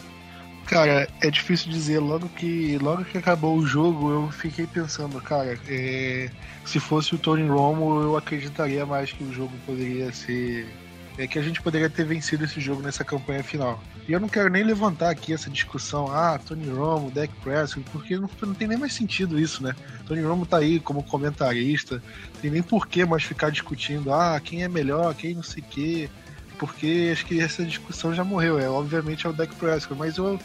[0.67, 1.99] Cara, é difícil dizer.
[1.99, 6.29] Logo que, logo que acabou o jogo, eu fiquei pensando, cara, é,
[6.65, 10.67] se fosse o Tony Romo, eu acreditaria mais que o jogo poderia ser.
[11.17, 13.81] É que a gente poderia ter vencido esse jogo nessa campanha final.
[14.07, 18.17] E eu não quero nem levantar aqui essa discussão, ah, Tony Romo, Dak Prescott, porque
[18.17, 19.73] não, não tem nem mais sentido isso, né?
[20.05, 22.03] Tony Romo tá aí como comentarista,
[22.39, 26.09] tem nem porquê mais ficar discutindo, ah, quem é melhor, quem não sei o quê
[26.57, 28.59] porque acho que essa discussão já morreu.
[28.59, 30.39] É, obviamente é o Dak Prescott, mas eu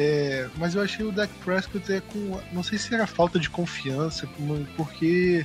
[0.00, 2.40] é, mas eu achei o Dak Prescott é com.
[2.52, 4.28] Não sei se era falta de confiança,
[4.76, 5.44] porque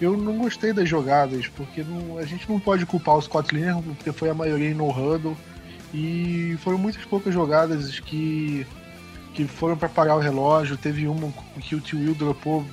[0.00, 3.82] eu não gostei das jogadas, porque não, a gente não pode culpar os Scott Lineker,
[3.82, 5.36] porque foi a maioria no huddle.
[5.92, 8.64] E foram muitas poucas jogadas que,
[9.34, 10.76] que foram para parar o relógio.
[10.76, 12.64] Teve uma que o Tio Will dropou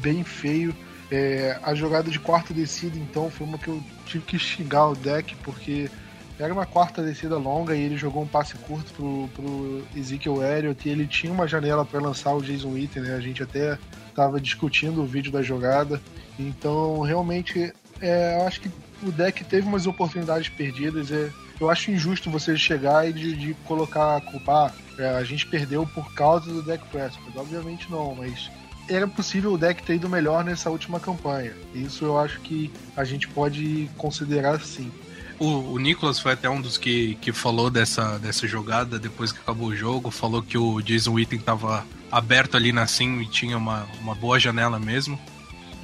[0.00, 0.72] bem feio.
[1.10, 4.94] É, a jogada de quarta descida, então, foi uma que eu tive que xingar o
[4.94, 5.90] deck, porque
[6.38, 10.86] era uma quarta descida longa e ele jogou um passe curto pro, pro Ezekiel Elliott
[10.86, 13.14] e ele tinha uma janela para lançar o Jason Witten, né?
[13.14, 16.00] A gente até estava discutindo o vídeo da jogada.
[16.38, 18.70] Então, realmente, é, eu acho que
[19.02, 21.10] o deck teve umas oportunidades perdidas.
[21.10, 24.66] É, eu acho injusto você chegar e de, de colocar a culpa.
[24.66, 27.38] Ah, é, a gente perdeu por causa do deck Prescott.
[27.38, 28.50] Obviamente não, mas
[28.88, 31.52] era possível o deck ter ido melhor nessa última campanha.
[31.74, 34.90] Isso eu acho que a gente pode considerar sim.
[35.38, 39.38] O, o Nicolas foi até um dos que, que falou dessa, dessa jogada depois que
[39.38, 40.10] acabou o jogo.
[40.10, 44.38] Falou que o Jason Witten estava aberto ali na sim e tinha uma, uma boa
[44.38, 45.20] janela mesmo.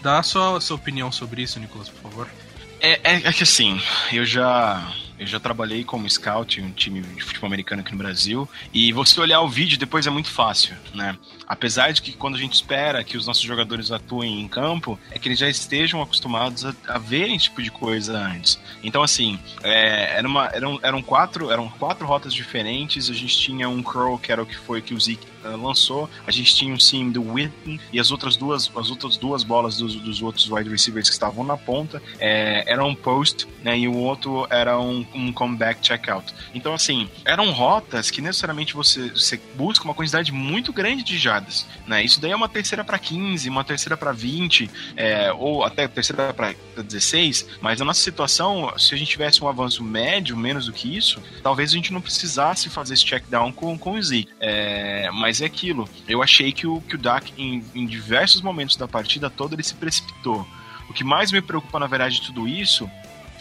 [0.02, 2.28] Dá a sua, sua opinião sobre isso, Nicolas, por favor.
[2.80, 3.80] É, é, é que assim,
[4.12, 7.98] eu já eu já trabalhei como scout em um time de futebol americano aqui no
[7.98, 8.48] Brasil.
[8.72, 11.16] E você olhar o vídeo depois é muito fácil, né?
[11.46, 15.18] Apesar de que quando a gente espera que os nossos jogadores atuem em campo, é
[15.18, 18.58] que eles já estejam acostumados a, a verem esse tipo de coisa antes.
[18.82, 23.08] Então, assim, é, era uma, eram, eram, quatro, eram quatro rotas diferentes.
[23.08, 26.08] A gente tinha um curl, que era o que foi que o Zeke uh, lançou.
[26.26, 29.76] A gente tinha um sim do Witten e as outras duas, as outras duas bolas
[29.76, 33.78] dos, dos outros wide receivers que estavam na ponta é, era um post, né?
[33.78, 36.34] E o outro era um um comeback checkout.
[36.54, 41.66] Então, assim, eram rotas que necessariamente você, você busca uma quantidade muito grande de jardas.
[41.86, 42.04] Né?
[42.04, 46.32] Isso daí é uma terceira para 15, uma terceira para 20, é, ou até terceira
[46.32, 47.46] para 16.
[47.60, 51.22] Mas na nossa situação, se a gente tivesse um avanço médio, menos do que isso,
[51.42, 54.26] talvez a gente não precisasse fazer esse check down com, com o Z.
[54.40, 55.88] É, mas é aquilo.
[56.08, 59.62] Eu achei que o, que o Dak, em, em diversos momentos da partida toda, ele
[59.62, 60.46] se precipitou.
[60.88, 62.90] O que mais me preocupa, na verdade, de tudo isso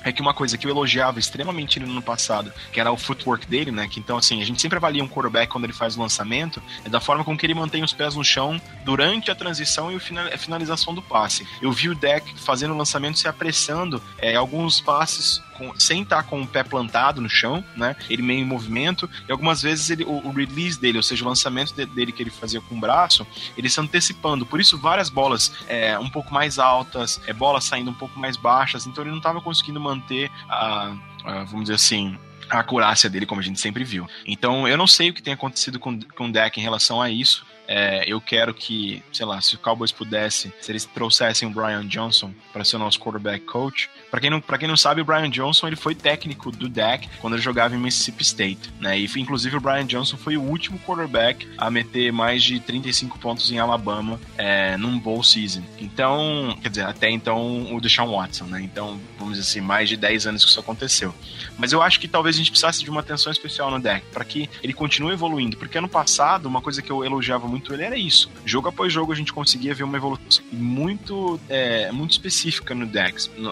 [0.04, 3.48] é que uma coisa que eu elogiava extremamente no ano passado, que era o footwork
[3.48, 3.88] dele, né?
[3.88, 6.90] Que então, assim, a gente sempre avalia um quarterback quando ele faz o lançamento, é
[6.90, 10.38] da forma com que ele mantém os pés no chão durante a transição e a
[10.38, 11.48] finalização do passe.
[11.62, 16.24] Eu vi o deck fazendo o lançamento se apressando é, alguns passes com, sem estar
[16.24, 17.96] com o pé plantado no chão, né?
[18.10, 21.28] Ele meio em movimento, e algumas vezes ele, o, o release dele, ou seja, o
[21.28, 24.46] lançamento de, dele que ele fazia com o braço, ele se antecipando.
[24.46, 28.36] Por isso, várias bolas é, um pouco mais altas, é, bolas saindo um pouco mais
[28.36, 32.18] baixas, então ele não estava conseguindo manter a, a, vamos dizer assim,
[32.50, 34.08] a acurácia dele, como a gente sempre viu.
[34.26, 37.10] Então, eu não sei o que tem acontecido com, com o deck em relação a
[37.10, 37.46] isso.
[37.68, 41.88] É, eu quero que, sei lá, se o Cowboys pudesse, se eles trouxessem o Brian
[41.88, 43.90] Johnson para ser o nosso quarterback coach.
[44.12, 47.34] Para quem, não, quem não sabe, o Brian Johnson ele foi técnico do deck quando
[47.36, 48.70] ele jogava em Mississippi State.
[48.80, 49.00] Né?
[49.00, 53.50] E inclusive o Brian Johnson foi o último quarterback a meter mais de 35 pontos
[53.52, 55.64] em Alabama é, num bowl season.
[55.80, 58.62] Então, quer dizer, até então o Deshaun Watson, né?
[58.62, 61.16] Então, vamos dizer assim, mais de 10 anos que isso aconteceu.
[61.58, 64.26] Mas eu acho que talvez a gente precisasse de uma atenção especial no deck para
[64.26, 67.98] que ele continue evoluindo, porque ano passado uma coisa que eu elogiava muito ele era
[67.98, 68.30] isso.
[68.44, 72.92] Jogo após jogo a gente conseguia ver uma evolução muito, é, muito específica no.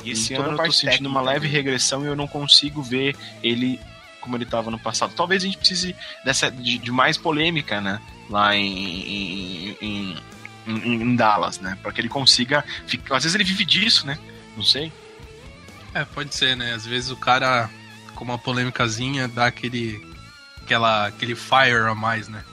[0.03, 3.79] E esse ano eu tô sentindo uma leve regressão e eu não consigo ver ele
[4.19, 5.13] como ele estava no passado.
[5.15, 7.99] Talvez a gente precise dessa, de, de mais polêmica, né?
[8.29, 10.17] Lá em, em,
[10.67, 11.77] em, em Dallas, né?
[11.81, 12.63] Para que ele consiga.
[12.85, 13.17] Ficar...
[13.17, 14.19] Às vezes ele vive disso, né?
[14.55, 14.91] Não sei.
[15.93, 16.73] É, pode ser, né?
[16.73, 17.69] Às vezes o cara,
[18.15, 20.05] com uma polêmicazinha, dá aquele,
[20.61, 22.43] aquela, aquele fire a mais, né?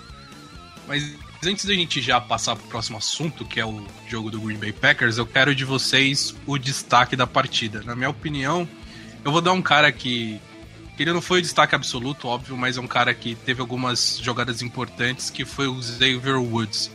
[0.87, 1.15] Mas
[1.47, 4.73] antes da gente já passar pro próximo assunto, que é o jogo do Green Bay
[4.73, 7.83] Packers, eu quero de vocês o destaque da partida.
[7.83, 8.69] Na minha opinião,
[9.25, 10.41] eu vou dar um cara que,
[10.97, 14.19] que ele não foi o destaque absoluto, óbvio, mas é um cara que teve algumas
[14.19, 16.91] jogadas importantes, que foi o Xavier Woods.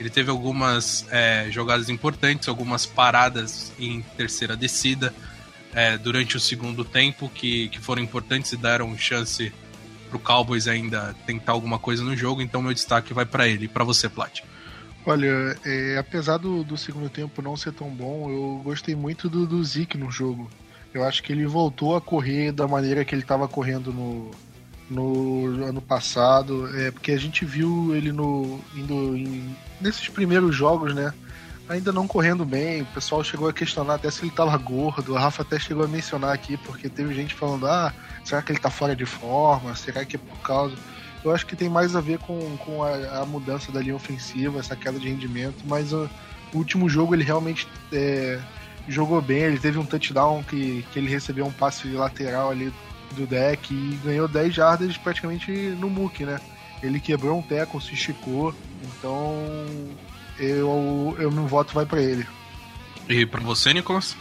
[0.00, 5.14] Ele teve algumas é, jogadas importantes, algumas paradas em terceira descida
[5.72, 9.52] é, durante o segundo tempo que, que foram importantes e deram chance
[10.12, 13.66] pro Cowboys ainda tentar alguma coisa no jogo, então meu destaque vai para ele.
[13.66, 14.42] Para você, Plat?
[15.06, 19.46] Olha, é, apesar do, do, segundo tempo não ser tão bom, eu gostei muito do,
[19.46, 20.50] do Zeke no jogo.
[20.92, 24.30] Eu acho que ele voltou a correr da maneira que ele estava correndo no,
[24.90, 30.94] no ano passado, é porque a gente viu ele no indo em, nesses primeiros jogos,
[30.94, 31.12] né?
[31.68, 35.16] Ainda não correndo bem, o pessoal chegou a questionar até se ele estava gordo.
[35.16, 38.58] A Rafa até chegou a mencionar aqui, porque teve gente falando: ah, Será que ele
[38.58, 39.74] está fora de forma?
[39.74, 40.76] Será que é por causa.
[41.24, 44.58] Eu acho que tem mais a ver com, com a, a mudança da linha ofensiva,
[44.58, 46.08] essa queda de rendimento, mas o,
[46.52, 48.40] o último jogo ele realmente é,
[48.88, 49.42] jogou bem.
[49.42, 52.72] Ele teve um touchdown que, que ele recebeu um passe lateral ali
[53.12, 56.40] do deck e ganhou 10 jardas praticamente no muque, né?
[56.82, 59.36] Ele quebrou um teco, se esticou, então
[60.38, 62.26] eu, eu meu voto vai para ele.
[63.08, 64.16] E para você, Nicolas?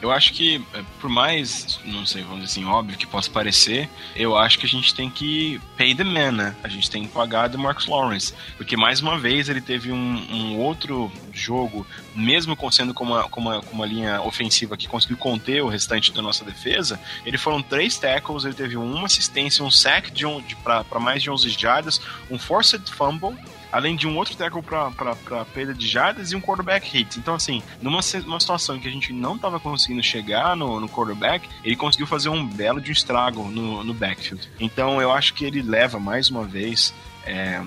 [0.00, 3.88] Eu acho que, é, por mais, não sei, vamos dizer assim, óbvio que possa parecer,
[4.14, 6.56] eu acho que a gente tem que pay the man, né?
[6.62, 8.34] A gente tem que pagar do Marcus Lawrence.
[8.56, 13.40] Porque, mais uma vez, ele teve um, um outro jogo, mesmo sendo com uma, com,
[13.40, 17.62] uma, com uma linha ofensiva que conseguiu conter o restante da nossa defesa, ele foram
[17.62, 22.00] três tackles, ele teve uma assistência, um sack de, de para mais de 11 jardas,
[22.30, 23.34] um forced fumble
[23.76, 27.18] além de um outro tackle para perda de jardas e um quarterback hit.
[27.18, 30.88] Então, assim, numa, numa situação em que a gente não estava conseguindo chegar no, no
[30.88, 34.48] quarterback, ele conseguiu fazer um belo de um estrago no, no backfield.
[34.58, 36.94] Então, eu acho que ele leva mais uma vez.
[37.26, 37.62] É,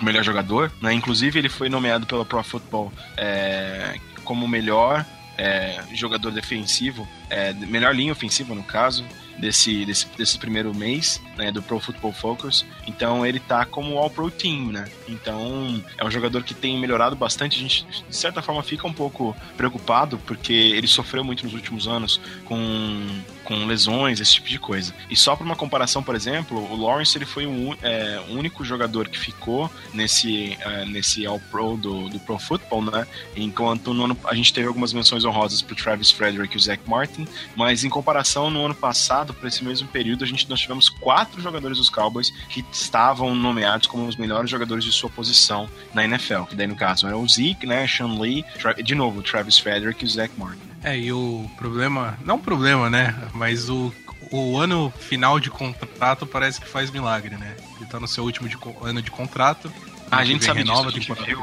[0.00, 0.92] o melhor jogador, né?
[0.92, 5.06] Inclusive ele foi nomeado pela Pro Football é, como melhor
[5.38, 9.04] é, jogador defensivo, é, melhor linha ofensiva no caso.
[9.38, 12.64] Desse, desse, desse primeiro mês, né, do Pro Football Focus.
[12.86, 14.88] Então ele tá como All-Pro Team, né?
[15.08, 17.58] Então é um jogador que tem melhorado bastante.
[17.58, 21.86] A gente, de certa forma, fica um pouco preocupado porque ele sofreu muito nos últimos
[21.86, 24.94] anos com, com lesões, esse tipo de coisa.
[25.10, 29.08] E só para uma comparação, por exemplo, o Lawrence ele foi o é, único jogador
[29.08, 33.06] que ficou nesse, é, nesse All-Pro do, do Pro Football, né?
[33.36, 36.82] Enquanto no ano, a gente teve algumas menções honrosas pro Travis Frederick e o Zach
[36.86, 40.88] Martin, mas em comparação, no ano passado, para esse mesmo período, a gente nós tivemos
[40.88, 46.04] quatro jogadores dos Cowboys que estavam nomeados como os melhores jogadores de sua posição na
[46.04, 48.44] NFL, que daí no caso era o Zeke, né, Sean Lee,
[48.82, 50.60] de novo, Travis Frederick e o Zach Martin.
[50.82, 53.92] É, e o problema, não problema, né, mas o
[54.30, 57.54] o ano final de contrato parece que faz milagre, né?
[57.76, 59.72] Ele tá no seu último de, ano de contrato.
[60.10, 61.40] A gente sabe renova, disso, a gente viu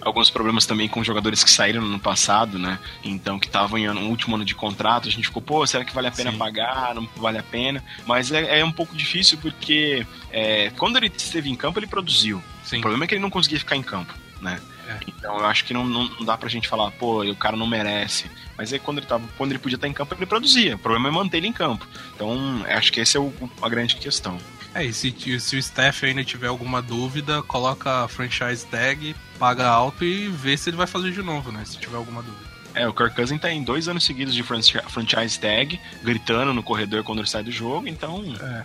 [0.00, 2.78] alguns problemas também com jogadores que saíram no ano passado, né?
[3.04, 5.94] Então, que estavam em no último ano de contrato, a gente ficou, pô, será que
[5.94, 6.38] vale a pena Sim.
[6.38, 6.94] pagar?
[6.94, 7.82] Não vale a pena.
[8.06, 12.42] Mas é, é um pouco difícil porque é, quando ele esteve em campo, ele produziu.
[12.64, 12.78] Sim.
[12.78, 14.60] O problema é que ele não conseguia ficar em campo, né?
[14.88, 14.98] É.
[15.06, 17.66] Então eu acho que não, não, não, dá pra gente falar, pô, o cara não
[17.66, 18.30] merece.
[18.56, 20.76] Mas aí quando ele, tava, quando ele podia estar em campo, ele produzia.
[20.76, 21.86] O problema é manter ele em campo.
[22.14, 24.38] Então acho que essa é o, a grande questão.
[24.74, 29.66] É, e se, se o staff ainda tiver alguma dúvida, coloca a franchise tag, paga
[29.66, 31.64] alto e vê se ele vai fazer de novo, né?
[31.64, 32.48] Se tiver alguma dúvida.
[32.74, 37.02] É, o Kirk Cousins tá em dois anos seguidos de franchise tag, gritando no corredor
[37.02, 38.22] quando ele sai do jogo, então.
[38.40, 38.64] É.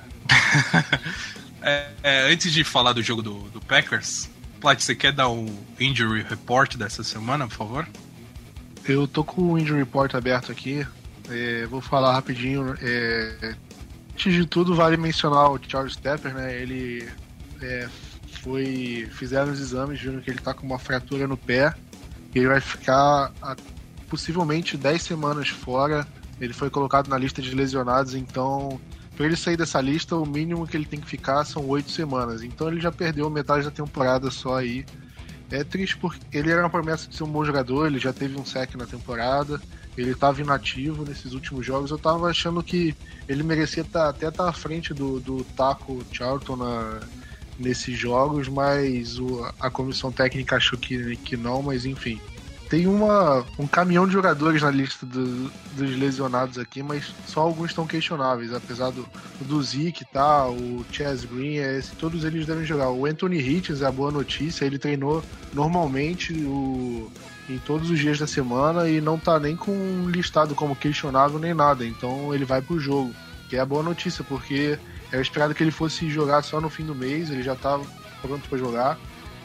[1.64, 4.30] é, é, antes de falar do jogo do, do Packers,
[4.64, 5.46] Plat, você quer dar o
[5.80, 7.88] injury report dessa semana, por favor?
[8.86, 10.86] Eu tô com o injury report aberto aqui.
[11.30, 12.76] É, vou falar rapidinho.
[14.14, 16.56] Antes de tudo, vale mencionar o Charles Stepper, né?
[16.62, 17.08] Ele
[17.62, 17.90] é,
[18.42, 19.08] foi.
[19.12, 21.74] Fizeram os exames, viram que ele tá com uma fratura no pé.
[22.34, 23.56] E ele vai ficar a,
[24.08, 26.08] possivelmente 10 semanas fora.
[26.40, 28.80] Ele foi colocado na lista de lesionados, então.
[29.16, 32.42] Para ele sair dessa lista, o mínimo que ele tem que ficar são 8 semanas.
[32.42, 34.84] Então ele já perdeu metade da temporada só aí.
[35.52, 38.40] É triste porque ele era uma promessa de ser um bom jogador, ele já teve
[38.40, 39.62] um sec na temporada
[39.98, 41.92] ele estava inativo nesses últimos jogos.
[41.92, 42.96] Eu estava achando que
[43.28, 47.00] ele merecia tá, até estar tá à frente do, do Taco Charlton na,
[47.58, 52.20] nesses jogos, mas o, a comissão técnica achou que, que não, mas enfim.
[52.70, 57.70] Tem uma, um caminhão de jogadores na lista do, dos lesionados aqui, mas só alguns
[57.70, 59.08] estão questionáveis, apesar do,
[59.40, 60.50] do Zeke, tá?
[60.50, 62.90] O Chaz Green, é esse, todos eles devem jogar.
[62.90, 67.12] O Anthony Hitchens é a boa notícia, ele treinou normalmente o,
[67.50, 71.54] em todos os dias da semana e não tá nem com listado como questionável nem
[71.54, 71.86] nada.
[71.86, 73.14] Então ele vai pro jogo,
[73.50, 74.78] que é a boa notícia, porque
[75.12, 77.80] era esperado que ele fosse jogar só no fim do mês, ele já tá
[78.22, 78.98] pronto para jogar.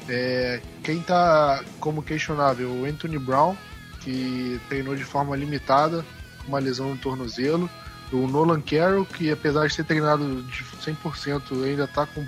[0.09, 3.57] É, quem tá como questionável, o Anthony Brown,
[4.01, 6.05] que treinou de forma limitada,
[6.47, 7.69] uma lesão no tornozelo.
[8.11, 12.27] O Nolan Carroll, que apesar de ser treinado de 100%, ainda tá com,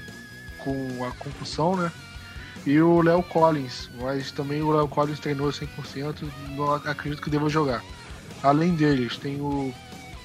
[0.58, 1.90] com a concussão, né?
[2.66, 7.48] E o Léo Collins, mas também o Léo Collins treinou 100%, não acredito que deva
[7.48, 7.82] jogar.
[8.42, 9.72] Além deles, tem o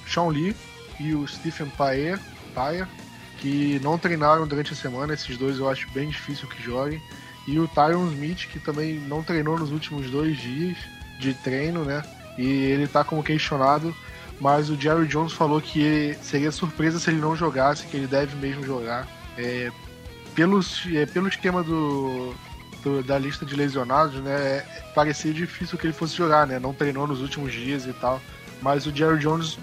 [0.06, 0.54] Sean Lee
[1.00, 2.20] e o Stephen Paer,
[2.54, 2.86] Paer
[3.38, 7.00] que não treinaram durante a semana, esses dois eu acho bem difícil que joguem.
[7.46, 10.76] E o Tyron Smith, que também não treinou nos últimos dois dias
[11.18, 12.02] de treino, né?
[12.36, 13.94] E ele tá como questionado,
[14.40, 18.34] mas o Jerry Jones falou que seria surpresa se ele não jogasse, que ele deve
[18.36, 19.06] mesmo jogar.
[19.38, 19.70] É,
[20.36, 22.34] pelos, é, pelo esquema do,
[22.84, 26.58] do, da lista de lesionados, né, é, parecia difícil que ele fosse jogar, né?
[26.58, 28.20] Não treinou nos últimos dias e tal.
[28.62, 29.58] Mas o Jerry Jones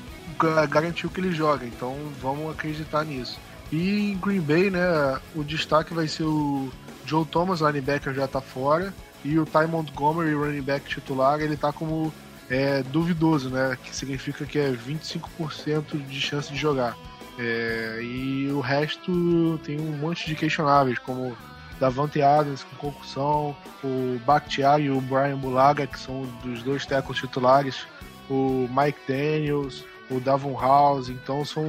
[0.70, 3.40] garantiu que ele joga, então vamos acreditar nisso.
[3.72, 6.70] E em Green Bay, né, o destaque vai ser o
[7.06, 11.72] Joe Thomas, linebacker, já tá fora, e o Ty Montgomery, running back titular, ele tá
[11.72, 12.14] como
[12.50, 16.96] é, duvidoso, né, que significa que é 25% de chance de jogar.
[17.38, 21.36] É, e o resto tem um monte de questionáveis, como
[21.80, 27.18] Davante Adams com concussão, o Bakhtiari e o Brian Bulaga, que são dos dois tecos
[27.18, 27.88] titulares,
[28.30, 31.64] o Mike Daniels, o Davon House, então são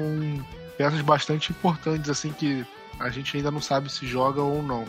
[0.77, 2.65] peças bastante importantes assim que
[3.01, 4.85] a gente ainda não sabe se joga ou não.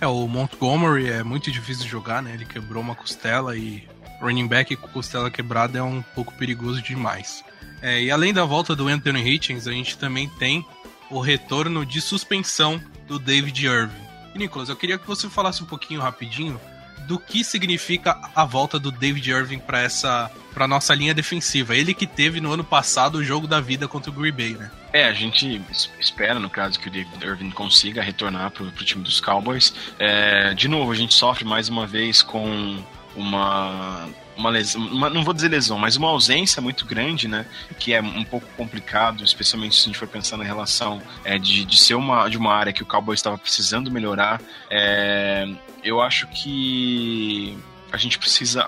[0.00, 2.32] É, o Montgomery é muito difícil de jogar, né?
[2.32, 3.86] Ele quebrou uma costela e
[4.20, 7.44] running back com costela quebrada é um pouco perigoso demais.
[7.82, 10.64] É, e além da volta do Anthony Hitchens, a gente também tem
[11.10, 14.10] o retorno de suspensão do David Irving.
[14.34, 16.60] E Nicolas, eu queria que você falasse um pouquinho rapidinho
[17.06, 21.76] do que significa a volta do David Irving para essa para nossa linha defensiva.
[21.76, 24.70] Ele que teve no ano passado o jogo da vida contra o Green Bay, né?
[24.92, 25.60] É, a gente
[25.98, 29.72] espera, no caso, que o David Irving consiga retornar para o time dos Cowboys.
[29.98, 32.82] É, de novo, a gente sofre mais uma vez com
[33.14, 34.08] uma
[34.40, 37.46] uma lesão, uma, não vou dizer lesão, mas uma ausência muito grande, né?
[37.78, 41.64] Que é um pouco complicado, especialmente se a gente for pensar na relação é, de,
[41.64, 44.40] de ser uma, de uma área que o Cowboy estava precisando melhorar.
[44.70, 45.48] É,
[45.84, 47.56] eu acho que
[47.92, 48.66] a gente precisa.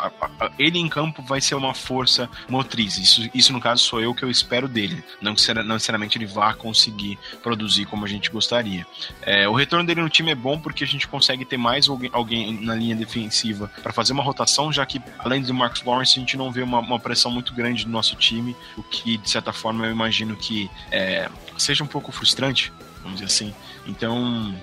[0.59, 2.99] Ele em campo vai ser uma força motriz.
[2.99, 5.03] Isso, isso no caso, sou eu que eu espero dele.
[5.20, 8.87] Não que não necessariamente ele vá conseguir produzir como a gente gostaria.
[9.23, 12.11] É, o retorno dele no time é bom porque a gente consegue ter mais alguém,
[12.12, 16.20] alguém na linha defensiva para fazer uma rotação, já que além do Marcus Lawrence, a
[16.20, 19.53] gente não vê uma, uma, pressão muito grande no nosso time, o que de certa
[19.53, 23.55] forma eu imagino que é, seja um pouco frustrante, vamos dizer assim.
[23.87, 24.55] Então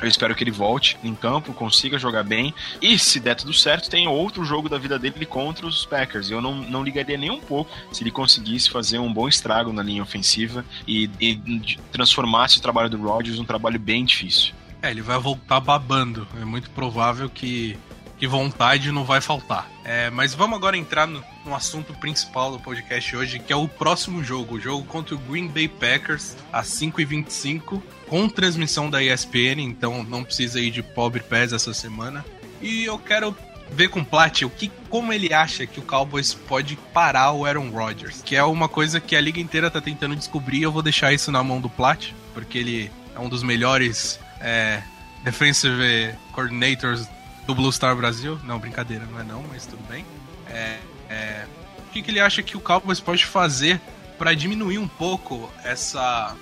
[0.00, 2.54] eu espero que ele volte em campo, consiga jogar bem.
[2.80, 6.30] E se der tudo certo, tem outro jogo da vida dele contra os Packers.
[6.30, 9.82] Eu não, não ligaria nem um pouco se ele conseguisse fazer um bom estrago na
[9.82, 14.54] linha ofensiva e, e transformasse o trabalho do Rodgers num trabalho bem difícil.
[14.82, 16.26] É, ele vai voltar babando.
[16.40, 17.78] É muito provável que
[18.20, 19.66] que vontade não vai faltar.
[19.82, 23.66] É, mas vamos agora entrar no, no, assunto principal do podcast hoje, que é o
[23.66, 24.56] próximo jogo.
[24.56, 30.24] O jogo contra o Green Bay Packers, às 5h25, com transmissão da ESPN, então não
[30.24, 32.24] precisa ir de pobre pés essa semana.
[32.60, 33.34] E eu quero
[33.70, 37.46] ver com o Plat o que, como ele acha que o Cowboys pode parar o
[37.46, 40.60] Aaron Rodgers, que é uma coisa que a liga inteira tá tentando descobrir.
[40.60, 44.82] Eu vou deixar isso na mão do Plat, porque ele é um dos melhores é,
[45.22, 47.06] defensive coordinators
[47.46, 48.40] do Blue Star Brasil.
[48.42, 50.04] Não, brincadeira, não é não, mas tudo bem.
[50.48, 51.46] É, é,
[51.78, 53.80] o que, que ele acha que o Cowboys pode fazer
[54.18, 56.34] para diminuir um pouco essa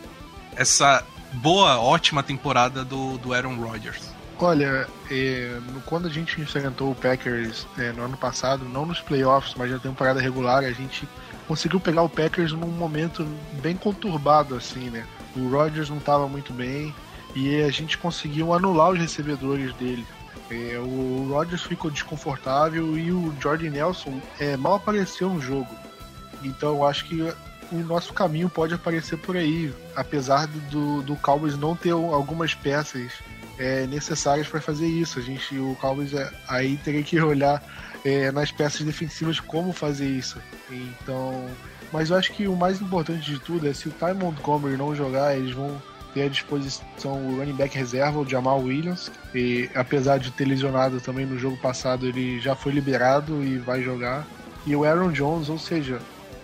[0.56, 1.04] essa
[1.34, 4.10] boa, ótima temporada do, do Aaron Rodgers?
[4.40, 9.54] Olha, é, quando a gente enfrentou o Packers é, no ano passado, não nos playoffs,
[9.56, 11.08] mas na temporada regular, a gente
[11.48, 13.26] conseguiu pegar o Packers num momento
[13.60, 15.04] bem conturbado, assim, né?
[15.36, 16.94] O Rodgers não estava muito bem
[17.34, 20.06] e a gente conseguiu anular os recebedores dele.
[20.50, 24.20] É, o Rodgers ficou desconfortável e o Jordan Nelson
[24.58, 25.68] mal apareceu no jogo.
[26.42, 27.32] Então acho que
[27.72, 33.12] o nosso caminho pode aparecer por aí, apesar do, do Cowboys não ter algumas peças
[33.58, 35.18] é, necessárias para fazer isso.
[35.18, 37.62] A gente, o Cowboys é, aí teria que olhar
[38.04, 40.38] é, nas peças defensivas como fazer isso.
[40.70, 41.46] Então,
[41.92, 44.94] mas eu acho que o mais importante de tudo é se o Ty Montgomery não
[44.94, 45.80] jogar, eles vão
[46.14, 51.00] ter à disposição o running back reserva, o Jamal Williams, e apesar de ter lesionado
[51.00, 54.26] também no jogo passado, ele já foi liberado e vai jogar.
[54.66, 55.98] E o Aaron Jones, ou seja,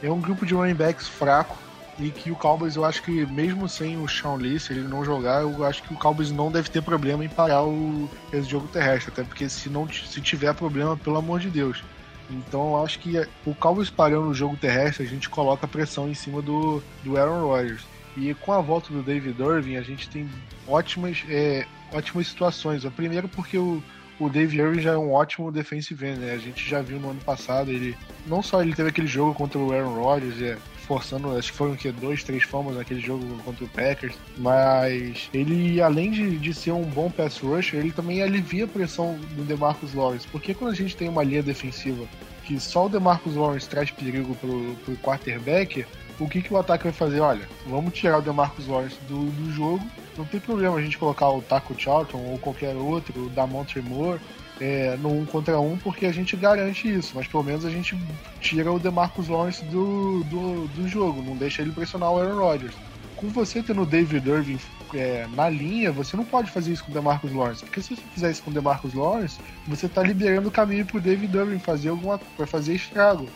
[0.04, 1.56] é um grupo de running backs fraco
[1.98, 5.04] e que o Cowboys, eu acho que mesmo sem o Sean Lee, se ele não
[5.04, 8.66] jogar, eu acho que o Cowboys não deve ter problema em parar o, esse jogo
[8.68, 11.82] terrestre, até porque se não se tiver problema, pelo amor de Deus.
[12.30, 16.14] Então eu acho que o Cowboys parando o jogo terrestre, a gente coloca pressão em
[16.14, 17.82] cima do, do Aaron Rodgers.
[18.16, 20.28] E com a volta do David Irving, a gente tem
[20.66, 22.84] ótimas, é, ótimas situações.
[22.84, 23.82] A primeiro porque o,
[24.18, 26.32] o David Irving já é um ótimo defensive end, né?
[26.32, 27.96] A gente já viu no ano passado, ele
[28.26, 30.56] não só ele teve aquele jogo contra o Aaron Rodgers, é,
[30.86, 35.80] forçando, acho que foram que dois, três fumbles naquele jogo contra o Packers, mas ele
[35.80, 39.94] além de, de ser um bom pass rusher, ele também alivia a pressão do DeMarcus
[39.94, 42.06] Lawrence, porque quando a gente tem uma linha defensiva
[42.44, 45.84] que só o DeMarcus Lawrence traz perigo pro, pro quarterback,
[46.18, 47.20] o que, que o ataque vai fazer?
[47.20, 49.84] Olha, vamos tirar o DeMarcus Lawrence do, do jogo.
[50.16, 54.20] Não tem problema a gente colocar o Taco Charlton ou qualquer outro, o Damon Tremor,
[54.60, 57.12] é, no um contra um, porque a gente garante isso.
[57.14, 57.98] Mas pelo menos a gente
[58.40, 62.74] tira o DeMarcus Lawrence do, do, do jogo, não deixa ele pressionar o Aaron Rodgers.
[63.16, 64.58] Com você tendo o David Irving
[64.94, 67.64] é, na linha, você não pode fazer isso com o DeMarcus Lawrence.
[67.64, 70.98] Porque se você fizer isso com o DeMarcus Lawrence, você está liberando o caminho para
[70.98, 73.28] o David Irving fazer alguma para fazer estrago.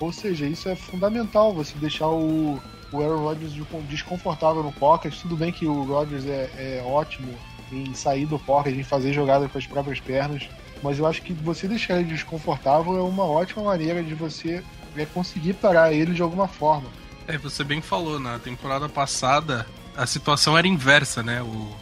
[0.00, 2.60] Ou seja, isso é fundamental, você deixar o,
[2.92, 3.52] o Aaron Rodgers
[3.88, 5.14] desconfortável no pocket.
[5.20, 7.32] Tudo bem que o Rodgers é, é ótimo
[7.72, 10.48] em sair do pocket, em fazer jogada com as próprias pernas,
[10.82, 14.62] mas eu acho que você deixar ele desconfortável é uma ótima maneira de você
[14.96, 16.88] é, conseguir parar ele de alguma forma.
[17.26, 19.66] É, você bem falou, na temporada passada
[19.96, 21.42] a situação era inversa, né?
[21.42, 21.76] O,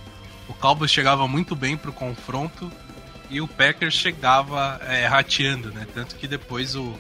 [0.49, 2.71] o Cowboys chegava muito bem pro confronto
[3.31, 5.87] e o Packers chegava é, rateando, né?
[5.95, 6.95] Tanto que depois o,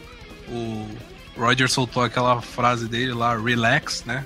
[0.48, 0.88] o
[1.36, 4.24] Roger soltou aquela frase dele lá, relax, né?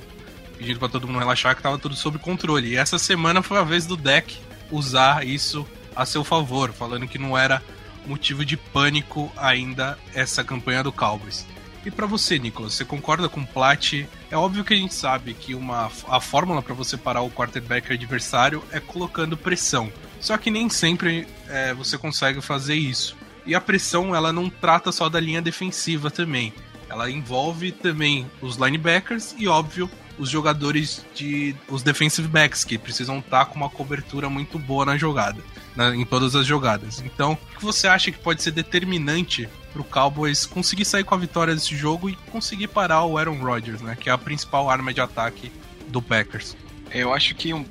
[0.57, 2.71] Pedindo para todo mundo relaxar que tava tudo sob controle.
[2.71, 4.39] E essa semana foi a vez do deck
[4.71, 7.63] usar isso a seu favor, falando que não era
[8.07, 11.47] motivo de pânico ainda essa campanha do Cowboys.
[11.87, 13.93] E para você, Nicolas, você concorda com o Plat?
[14.29, 17.93] É óbvio que a gente sabe que uma, a fórmula para você parar o quarterback
[17.93, 19.93] adversário é colocando pressão.
[20.19, 23.17] Só que nem sempre é, você consegue fazer isso.
[23.47, 26.53] E a pressão, ela não trata só da linha defensiva também.
[26.91, 31.55] Ela envolve também os linebackers e, óbvio, os jogadores de.
[31.69, 35.41] os defensive backs, que precisam estar tá com uma cobertura muito boa na jogada,
[35.77, 37.01] na, em todas as jogadas.
[37.01, 41.19] Então, o que você acha que pode ser determinante pro Cowboys conseguir sair com a
[41.19, 43.97] vitória desse jogo e conseguir parar o Aaron Rodgers, né?
[43.99, 45.53] Que é a principal arma de ataque
[45.89, 46.57] do Packers.
[46.91, 47.67] Eu acho que um,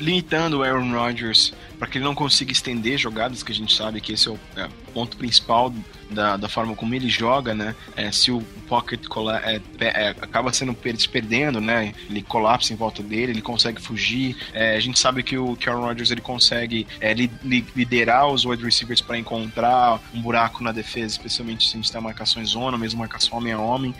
[0.00, 4.00] limitando o Aaron Rodgers para que ele não consiga estender jogadas, que a gente sabe
[4.00, 5.72] que esse é o, é ponto principal
[6.10, 7.74] da, da forma como ele joga, né?
[7.96, 9.00] É, se o pocket
[9.44, 11.94] é, é, acaba sendo se perdendo, né?
[12.08, 14.36] Ele colapsa em volta dele, ele consegue fugir.
[14.52, 18.44] É, a gente sabe que o, Aaron Rodgers ele consegue é, li, li, liderar os
[18.44, 22.76] wide receivers para encontrar um buraco na defesa, especialmente se a gente tem marcações zona,
[22.76, 23.94] mesmo marcação homem a homem.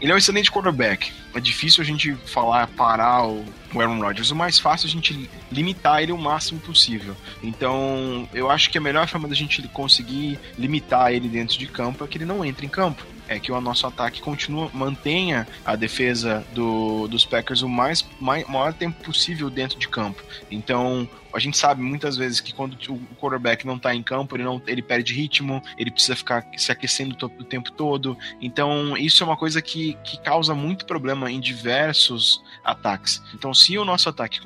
[0.00, 1.12] Ele é um excelente quarterback.
[1.34, 4.30] É difícil a gente falar parar o, o Aaron Rodgers.
[4.30, 7.16] O mais fácil é a gente limitar ele o máximo possível.
[7.42, 10.09] Então, eu acho que a melhor forma da gente conseguir
[10.58, 13.60] limitar ele dentro de campo é que ele não entre em campo é que o
[13.60, 19.48] nosso ataque continua, mantenha a defesa do, dos Packers o mais, mais maior tempo possível
[19.48, 20.20] dentro de campo.
[20.50, 24.42] Então, a gente sabe muitas vezes que quando o quarterback não está em campo, ele,
[24.42, 28.18] não, ele perde ritmo, ele precisa ficar se aquecendo o tempo todo.
[28.40, 33.22] Então, isso é uma coisa que, que causa muito problema em diversos ataques.
[33.32, 34.40] Então, se o nosso ataque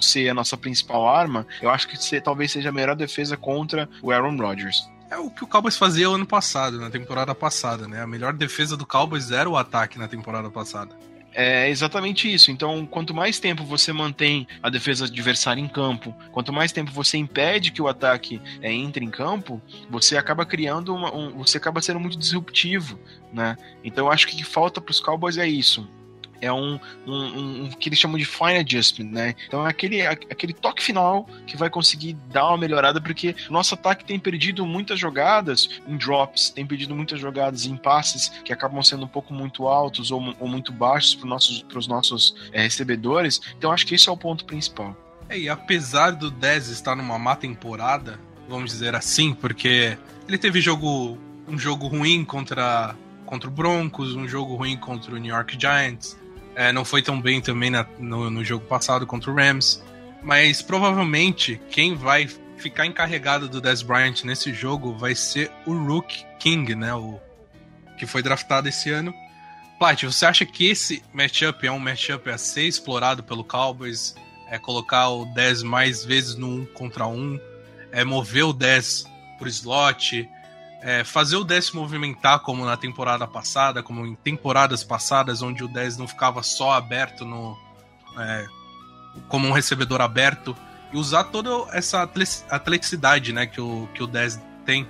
[0.00, 4.10] ser a nossa principal arma, eu acho que talvez seja a melhor defesa contra o
[4.10, 4.88] Aaron Rodgers.
[5.10, 8.00] É o que o Cowboys fazia ano passado, na temporada passada, né?
[8.00, 10.96] A melhor defesa do Cowboys era o ataque na temporada passada.
[11.32, 12.50] É exatamente isso.
[12.50, 17.16] Então, quanto mais tempo você mantém a defesa adversária em campo, quanto mais tempo você
[17.18, 21.80] impede que o ataque é, entre em campo, você acaba criando uma, um, você acaba
[21.80, 22.98] sendo muito disruptivo,
[23.32, 23.56] né?
[23.82, 25.88] Então, eu acho que o que falta para os Cowboys é isso
[26.40, 29.34] é um, um, um, que eles chamam de fine adjustment, né?
[29.46, 33.74] Então é aquele, aquele toque final que vai conseguir dar uma melhorada, porque o nosso
[33.74, 38.82] ataque tem perdido muitas jogadas em drops, tem perdido muitas jogadas em passes que acabam
[38.82, 42.62] sendo um pouco muito altos ou, ou muito baixos para os nossos, pros nossos é,
[42.62, 43.40] recebedores.
[43.56, 44.96] Então acho que esse é o ponto principal.
[45.28, 48.18] É, e apesar do 10 estar numa má temporada,
[48.48, 52.94] vamos dizer assim, porque ele teve jogo um jogo ruim contra
[53.26, 56.18] contra o Broncos, um jogo ruim contra o New York Giants,
[56.54, 59.82] é, não foi tão bem também na, no, no jogo passado contra o Rams.
[60.22, 66.24] Mas provavelmente quem vai ficar encarregado do Dez Bryant nesse jogo vai ser o Rook
[66.38, 66.94] King, né?
[66.94, 67.18] O
[67.98, 69.14] que foi draftado esse ano.
[69.78, 74.14] Plat, você acha que esse matchup é um matchup a ser explorado pelo Cowboys?
[74.50, 77.40] É colocar o 10 mais vezes no 1 contra 1?
[77.90, 79.04] É mover o 10
[79.38, 80.28] pro slot?
[80.82, 85.68] É, fazer o 10 movimentar como na temporada passada, como em temporadas passadas, onde o
[85.68, 87.56] 10 não ficava só aberto no.
[88.18, 88.46] É,
[89.28, 90.56] como um recebedor aberto,
[90.92, 92.08] e usar toda essa
[92.48, 94.86] atleticidade né, que, o, que o 10 tem.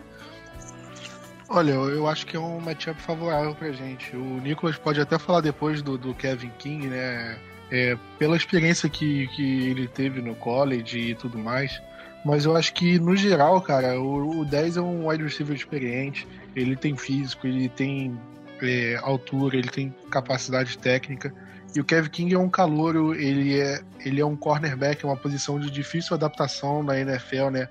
[1.49, 4.15] Olha, eu acho que é um matchup favorável pra gente.
[4.15, 7.39] O Nicolas pode até falar depois do, do Kevin King, né?
[7.73, 11.81] É, pela experiência que, que ele teve no college e tudo mais.
[12.25, 16.29] Mas eu acho que, no geral, cara, o, o 10 é um wide receiver experiente.
[16.55, 18.19] Ele tem físico, ele tem
[18.63, 21.33] é, altura, ele tem capacidade técnica.
[21.75, 25.17] E o Kevin King é um calouro, ele é, ele é um cornerback, é uma
[25.17, 27.69] posição de difícil adaptação na NFL, né?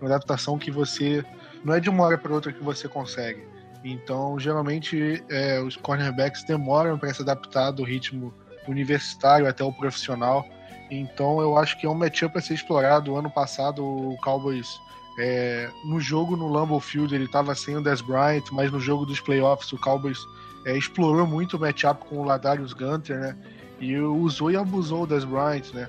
[0.00, 1.24] Uma adaptação que você.
[1.64, 3.44] Não é de uma hora para outra que você consegue.
[3.84, 8.32] Então, geralmente, é, os cornerbacks demoram para se adaptar do ritmo
[8.68, 10.46] universitário até o profissional.
[10.90, 13.16] Então eu acho que é um matchup a ser explorado.
[13.16, 14.80] Ano passado o Cowboys
[15.18, 19.06] é, no jogo no Lambeau Field ele estava sem o Des Bryant, mas no jogo
[19.06, 20.18] dos playoffs o Cowboys
[20.64, 23.36] é, explorou muito o matchup com o Ladarius Gunter, né?
[23.80, 25.88] E usou e abusou o Des Bryant, né?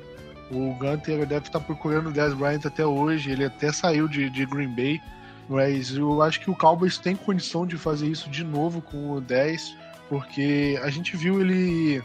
[0.49, 4.45] O Gunter deve estar procurando o Des Bryant até hoje, ele até saiu de, de
[4.45, 5.01] Green Bay,
[5.49, 9.21] mas eu acho que o Cowboys tem condição de fazer isso de novo com o
[9.21, 9.75] 10,
[10.09, 12.01] porque a gente viu ele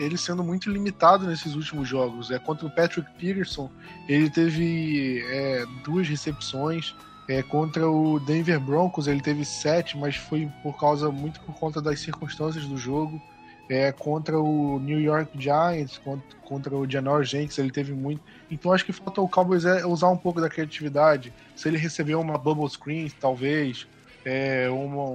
[0.00, 2.30] ele sendo muito limitado nesses últimos jogos.
[2.30, 3.70] É contra o Patrick Peterson,
[4.08, 6.94] ele teve é, duas recepções.
[7.28, 11.80] É, contra o Denver Broncos ele teve sete, mas foi por causa muito por conta
[11.80, 13.20] das circunstâncias do jogo.
[13.68, 18.20] É, contra o New York Giants, contra, contra o Janor Jenks, ele teve muito.
[18.50, 21.32] Então acho que falta o Cowboys é usar um pouco da criatividade.
[21.54, 23.86] Se ele receber uma bubble screen, talvez,
[24.24, 25.14] é, uma,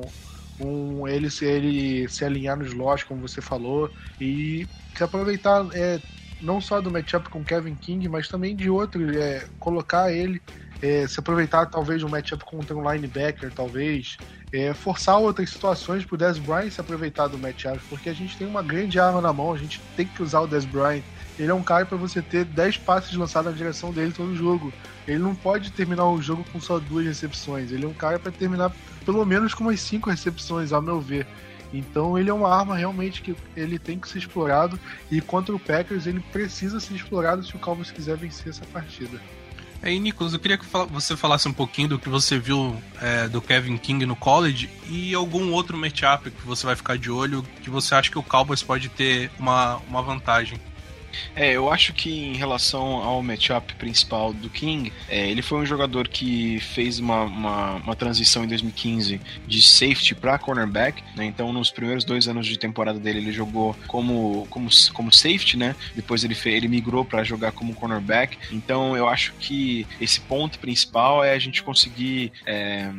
[0.59, 3.89] um, ele, se, ele se alinhar nos slot, como você falou,
[4.19, 5.99] e se aproveitar é,
[6.41, 10.41] não só do matchup com Kevin King, mas também de outro, é, colocar ele,
[10.81, 14.17] é, se aproveitar talvez um matchup contra um linebacker, talvez,
[14.53, 18.47] é, forçar outras situações pro Dez Bryant se aproveitar do matchup, porque a gente tem
[18.47, 21.03] uma grande arma na mão, a gente tem que usar o Dez Bryant.
[21.37, 24.71] Ele é um cara para você ter 10 passes lançados na direção dele todo jogo.
[25.05, 27.73] Ele não pode terminar o jogo com só duas recepções.
[27.73, 28.71] Ele é um cara para terminar
[29.05, 31.27] pelo menos com umas cinco recepções, ao meu ver.
[31.73, 34.79] Então ele é uma arma realmente que ele tem que ser explorado
[35.11, 39.19] e contra o Packers ele precisa ser explorado se o Cowboys quiser vencer essa partida.
[39.81, 43.39] Aí, Nicolas, eu queria que você falasse um pouquinho do que você viu é, do
[43.41, 47.69] Kevin King no college e algum outro matchup que você vai ficar de olho que
[47.69, 50.59] você acha que o Cowboys pode ter uma, uma vantagem.
[51.35, 55.65] É, eu acho que em relação ao matchup principal do King, é, ele foi um
[55.65, 61.25] jogador que fez uma, uma, uma transição em 2015 de safety para cornerback, né?
[61.25, 65.75] Então, nos primeiros dois anos de temporada dele, ele jogou como, como, como safety, né?
[65.95, 68.37] Depois ele, fez, ele migrou para jogar como cornerback.
[68.51, 72.91] Então, eu acho que esse ponto principal é a gente conseguir é,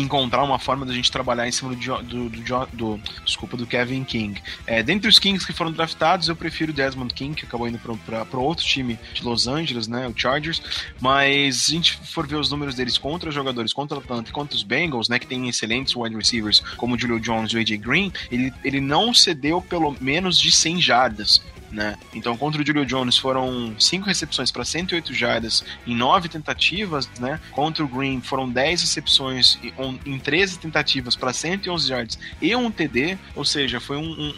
[0.00, 4.04] encontrar uma forma da gente trabalhar em cima do, do, do, do desculpa, do Kevin
[4.04, 4.40] King.
[4.66, 7.78] É, dentre os Kings que foram draftados, eu prefiro o Desmond King, que acabou indo
[7.78, 10.62] para outro time de Los Angeles, né, o Chargers.
[11.00, 14.30] Mas se a gente for ver os números deles contra os jogadores, contra o Atlanta
[14.30, 17.56] e contra os Bengals, né, que tem excelentes wide receivers como o Julio Jones e
[17.56, 21.96] o AJ Green, ele, ele não cedeu pelo menos de 100 jardas né?
[22.14, 27.40] Então, contra o Julio Jones foram 5 recepções para 108 jardas em 9 tentativas, né?
[27.52, 29.58] Contra o Green foram 10 recepções
[30.04, 34.34] em 13 tentativas para 111 jardas e um TD, ou seja, foi um, um,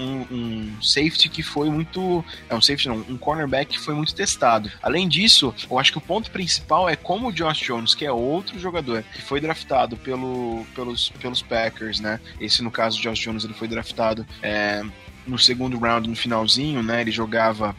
[0.00, 2.24] um, um, safety que foi muito.
[2.48, 4.70] É um safety, não, um cornerback que foi muito testado.
[4.82, 8.12] Além disso, eu acho que o ponto principal é como o Josh Jones, que é
[8.12, 12.20] outro jogador que foi draftado pelo, pelos, pelos Packers, né?
[12.40, 14.26] Esse, no caso, o Josh Jones, ele foi draftado.
[14.42, 14.82] É,
[15.30, 17.00] no segundo round, no finalzinho, né?
[17.00, 17.74] Ele jogava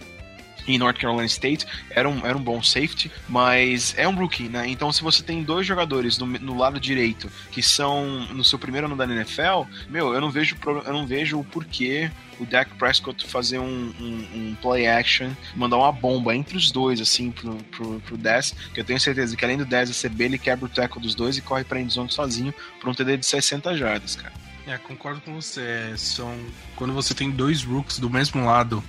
[0.68, 4.68] em North Carolina State, era um, era um bom safety, mas é um rookie, né?
[4.68, 8.88] Então, se você tem dois jogadores no, no lado direito que são no seu primeiro
[8.88, 13.28] ano da NFL, meu, eu não vejo, eu não vejo o porquê o Dak Prescott
[13.28, 18.00] fazer um, um, um, play action, mandar uma bomba entre os dois, assim, pro, pro,
[18.00, 21.02] pro Dez, que eu tenho certeza que além do Dez receber, ele quebra o tackle
[21.02, 24.41] dos dois e corre pra endzone sozinho pra um TD de 60 jardas, cara.
[24.72, 25.62] É, concordo com você.
[25.62, 26.34] É, são
[26.78, 28.82] quando você tem dois rooks do mesmo lado,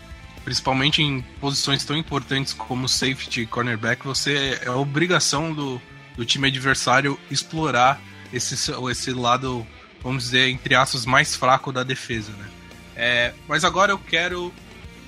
[0.45, 5.83] principalmente em posições tão importantes como safety e cornerback, você é obrigação do,
[6.17, 8.01] do time adversário explorar
[8.33, 8.55] esse,
[8.93, 9.67] esse lado,
[10.01, 12.49] vamos dizer, entre aspas, mais fraco da defesa, né?
[12.95, 14.55] É, mas agora eu quero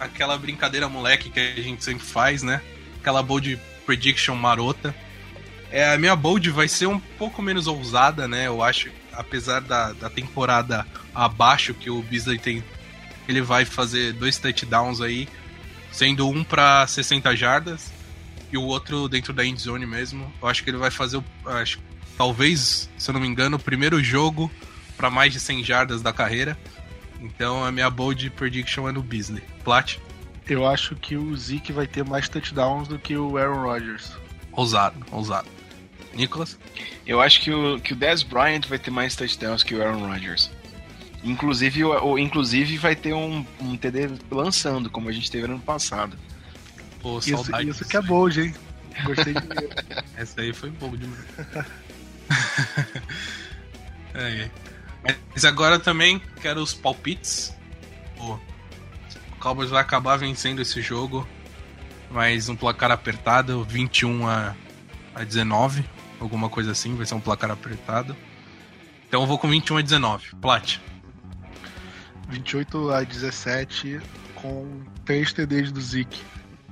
[0.00, 2.60] aquela brincadeira moleque que a gente sempre faz, né?
[3.00, 4.92] Aquela bold prediction marota.
[5.70, 8.48] É, a minha bold vai ser um pouco menos ousada, né?
[8.48, 12.64] Eu acho apesar da, da temporada abaixo que o Beasley tem,
[13.28, 15.28] ele vai fazer dois touchdowns aí,
[15.92, 17.92] sendo um para 60 jardas
[18.52, 20.32] e o outro dentro da end zone mesmo.
[20.40, 21.80] Eu acho que ele vai fazer, acho,
[22.16, 24.50] talvez, se eu não me engano, o primeiro jogo
[24.96, 26.56] para mais de 100 jardas da carreira.
[27.20, 29.42] Então a minha bold prediction é no Beasley.
[29.64, 29.96] Plat?
[30.46, 34.12] Eu acho que o Zeke vai ter mais touchdowns do que o Aaron Rodgers.
[34.52, 35.48] Ousado, ousado.
[36.14, 36.58] Nicholas?
[37.06, 40.06] Eu acho que o, que o Dez Bryant vai ter mais touchdowns que o Aaron
[40.06, 40.50] Rodgers.
[41.22, 45.62] Inclusive, o, inclusive vai ter um, um TD lançando, como a gente teve no ano
[45.62, 46.18] passado.
[47.00, 48.54] Pô, isso, isso que é bold, hein?
[49.04, 49.40] Gostei de
[50.16, 51.24] Essa aí foi bold demais.
[54.14, 54.50] é,
[55.04, 55.16] é.
[55.32, 57.54] Mas agora também quero os palpites.
[58.16, 61.26] Pô, o Cowboys vai acabar vencendo esse jogo.
[62.10, 64.54] Mas um placar apertado, 21 a,
[65.14, 65.84] a 19
[66.24, 68.16] alguma coisa assim, vai ser um placar apertado.
[69.08, 70.36] Então eu vou com 21 a 19.
[70.40, 70.78] Plat.
[72.28, 74.00] 28 a 17
[74.34, 76.20] com 3 TDs do Zik.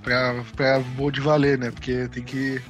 [0.03, 1.71] Pra, pra bold valer, né?
[1.71, 2.61] Porque tem que.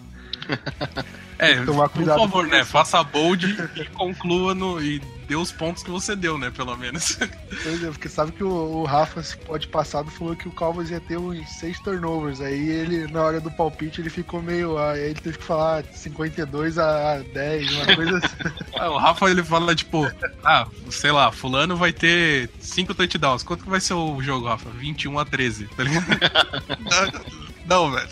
[1.38, 2.64] é, tem que tomar cuidado por favor, né?
[2.64, 4.82] Faça bold e conclua no.
[4.82, 5.00] E
[5.32, 6.50] dê os pontos que você deu, né?
[6.50, 7.18] Pelo menos.
[7.62, 11.00] Pois é, porque sabe que o, o Rafa, pode passado, falou que o Cowboys ia
[11.00, 12.40] ter uns 6 turnovers.
[12.40, 14.76] Aí ele, na hora do palpite, ele ficou meio.
[14.78, 18.56] Aí ele teve que falar 52 a 10, uma coisa assim.
[18.74, 20.10] Ah, o Rafa ele fala, tipo,
[20.44, 23.42] ah, sei lá, fulano vai ter 5 touchdowns.
[23.42, 24.68] Quanto que vai ser o jogo, Rafa?
[24.70, 26.06] 21 a 13, tá ligado?
[27.66, 28.08] Não, velho.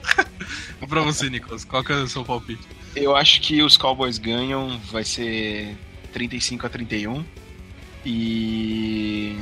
[0.88, 2.66] pra você, Nicolas, qual que é o seu palpite?
[2.94, 5.76] Eu acho que os Cowboys ganham, vai ser
[6.12, 7.24] 35 a 31.
[8.04, 9.36] E.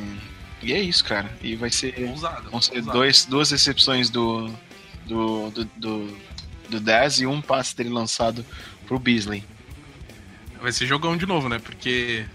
[0.62, 1.30] E é isso, cara.
[1.42, 1.94] E vai ser.
[2.08, 4.50] Ousado, vão ser dois, duas recepções do.
[5.06, 6.18] Do, do, do,
[6.68, 8.44] do 10 e um passe dele lançado
[8.86, 9.42] pro Beasley.
[10.60, 11.58] Vai ser jogão de novo, né?
[11.58, 12.26] Porque.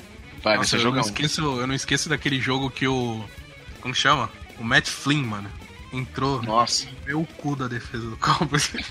[0.41, 1.01] Vai, Nossa, vai ser jogão.
[1.01, 3.23] Eu não, esqueço, eu não esqueço daquele jogo que o.
[3.81, 4.29] Como chama?
[4.59, 5.49] O Matt Flynn, mano.
[5.93, 6.87] Entrou Nossa.
[7.05, 8.71] meu cu da defesa do Cowboys.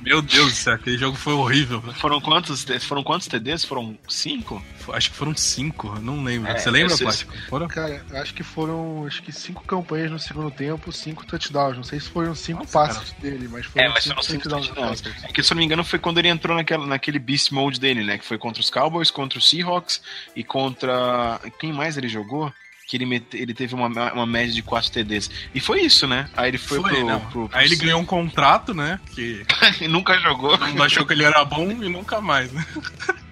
[0.00, 1.82] Meu Deus do céu, aquele jogo foi horrível.
[1.96, 3.62] Foram quantos, foram quantos TDs?
[3.64, 4.62] Foram cinco?
[4.94, 6.50] Acho que foram cinco, eu não lembro.
[6.50, 7.36] É, Você lembra, Plástico?
[7.50, 7.68] Foram?
[7.68, 11.76] Cara, acho que foram acho que cinco campanhas no segundo tempo, cinco touchdowns.
[11.76, 14.48] Não sei se foram cinco Nossa, passes dele, mas foram É, mas cinco foram cinco
[14.48, 15.00] touchdowns.
[15.02, 15.24] touchdowns.
[15.24, 17.78] É que, se eu não me engano, foi quando ele entrou naquela, naquele beast mode
[17.78, 18.16] dele, né?
[18.16, 20.00] Que foi contra os Cowboys, contra os Seahawks
[20.34, 21.38] e contra.
[21.58, 22.50] Quem mais ele jogou?
[22.88, 25.30] Que ele, mete- ele teve uma, uma média de 4 TDs.
[25.54, 26.28] E foi isso, né?
[26.34, 27.20] Aí ele foi, Foi, pro, não.
[27.20, 28.98] pro- pro Aí ele ganhou um contrato, né?
[29.14, 29.44] Que
[29.82, 30.56] e nunca jogou.
[30.58, 32.64] mundo achou que ele era bom e nunca mais, né?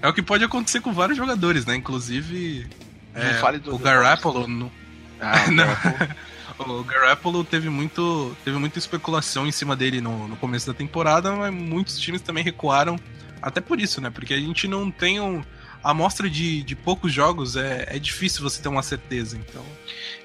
[0.00, 1.74] É o que pode acontecer com vários jogadores, né?
[1.74, 2.66] Inclusive.
[3.12, 4.46] Não é, fale do- o Garoppolo.
[4.46, 4.72] no-
[5.20, 5.66] Ah, Não.
[6.58, 11.30] O Garoppolo teve, muito, teve muita especulação em cima dele no, no começo da temporada,
[11.32, 12.98] mas muitos times também recuaram.
[13.40, 14.10] Até por isso, né?
[14.10, 15.40] Porque a gente não tem um.
[15.88, 19.64] A amostra de, de poucos jogos é, é difícil você ter uma certeza, então.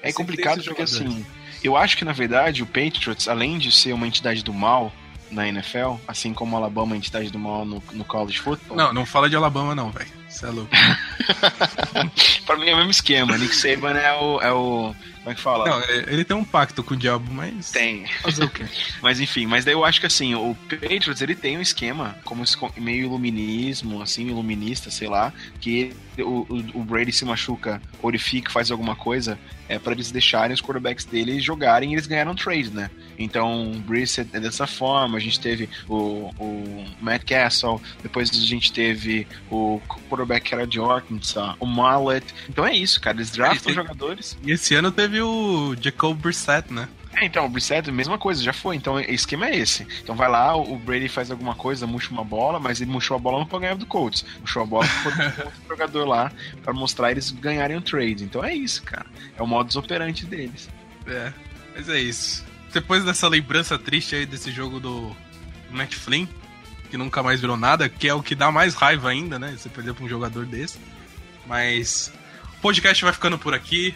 [0.02, 1.24] É complicado porque, assim,
[1.62, 4.92] eu acho que, na verdade, o Patriots, além de ser uma entidade do mal
[5.30, 8.76] na NFL, assim como o Alabama é uma entidade do mal no, no college football,
[8.76, 10.10] Não, não fala de Alabama, não, velho.
[10.28, 10.70] Você é louco.
[12.46, 13.36] pra mim é o mesmo esquema.
[13.38, 14.40] Nick Saban é o...
[14.40, 14.94] É o
[15.24, 15.64] como é que fala?
[15.66, 17.70] Não, é- ele tem um pacto com o diabo, mas.
[17.70, 18.06] Tem.
[18.20, 18.66] Fazer o quê?
[19.00, 22.44] Mas enfim, mas daí eu acho que assim, o Patriots ele tem um esquema, como
[22.76, 28.50] meio iluminismo, assim, iluminista, sei lá, que o, o- Brady se machuca, ou ele fica,
[28.50, 29.38] faz alguma coisa,
[29.68, 32.90] é para eles deixarem os quarterbacks dele jogarem e eles ganharam trade, né?
[33.18, 38.34] Então, o Brissett é dessa forma, a gente teve o, o Matt Castle, depois a
[38.46, 40.78] gente teve o quarterback que era de
[41.60, 42.24] O Mallet.
[42.48, 46.72] Então é isso, cara, eles draftam Esse- jogadores E esse ano teve o Jacob Brissett,
[46.72, 46.88] né?
[47.16, 48.74] é, então, o Brissett, mesma coisa, já foi.
[48.74, 49.86] Então, o esquema é esse.
[50.02, 53.20] Então, vai lá, o Brady faz alguma coisa, murcha uma bola, mas ele murchou a
[53.20, 54.24] bola não pra ganhar do Colts.
[54.40, 55.12] Murchou a bola pra
[55.46, 56.32] outro jogador lá
[56.64, 58.24] pra mostrar eles ganharem o trade.
[58.24, 59.06] Então, é isso, cara.
[59.38, 60.68] É o modus operandi deles.
[61.06, 61.32] É,
[61.76, 62.44] mas é isso.
[62.72, 65.14] Depois dessa lembrança triste aí desse jogo do
[65.70, 66.26] Matt Flynn,
[66.90, 69.54] que nunca mais virou nada, que é o que dá mais raiva ainda, né?
[69.56, 70.78] Você perder pra um jogador desse.
[71.46, 72.12] Mas
[72.58, 73.94] o podcast vai ficando por aqui.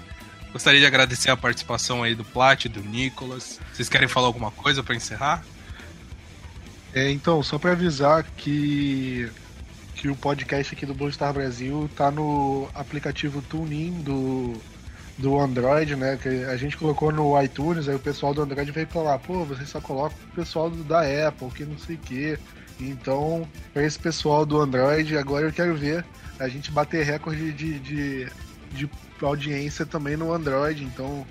[0.53, 3.61] Gostaria de agradecer a participação aí do Plat, do Nicolas.
[3.72, 5.44] Vocês querem falar alguma coisa pra encerrar?
[6.94, 9.30] É, então, só pra avisar que
[9.94, 14.55] que o podcast aqui do Blue Star Brasil tá no aplicativo TuneIn do
[15.18, 16.16] do Android, né?
[16.22, 19.66] Que a gente colocou no iTunes, aí o pessoal do Android veio falar, pô, você
[19.66, 22.38] só coloca o pessoal da Apple, que não sei o quê.
[22.80, 26.05] Então, para esse pessoal do Android, agora eu quero ver
[26.39, 28.28] a gente bater recorde de, de,
[28.72, 28.91] de
[29.22, 30.84] audiência também no Android.
[30.84, 31.26] Então,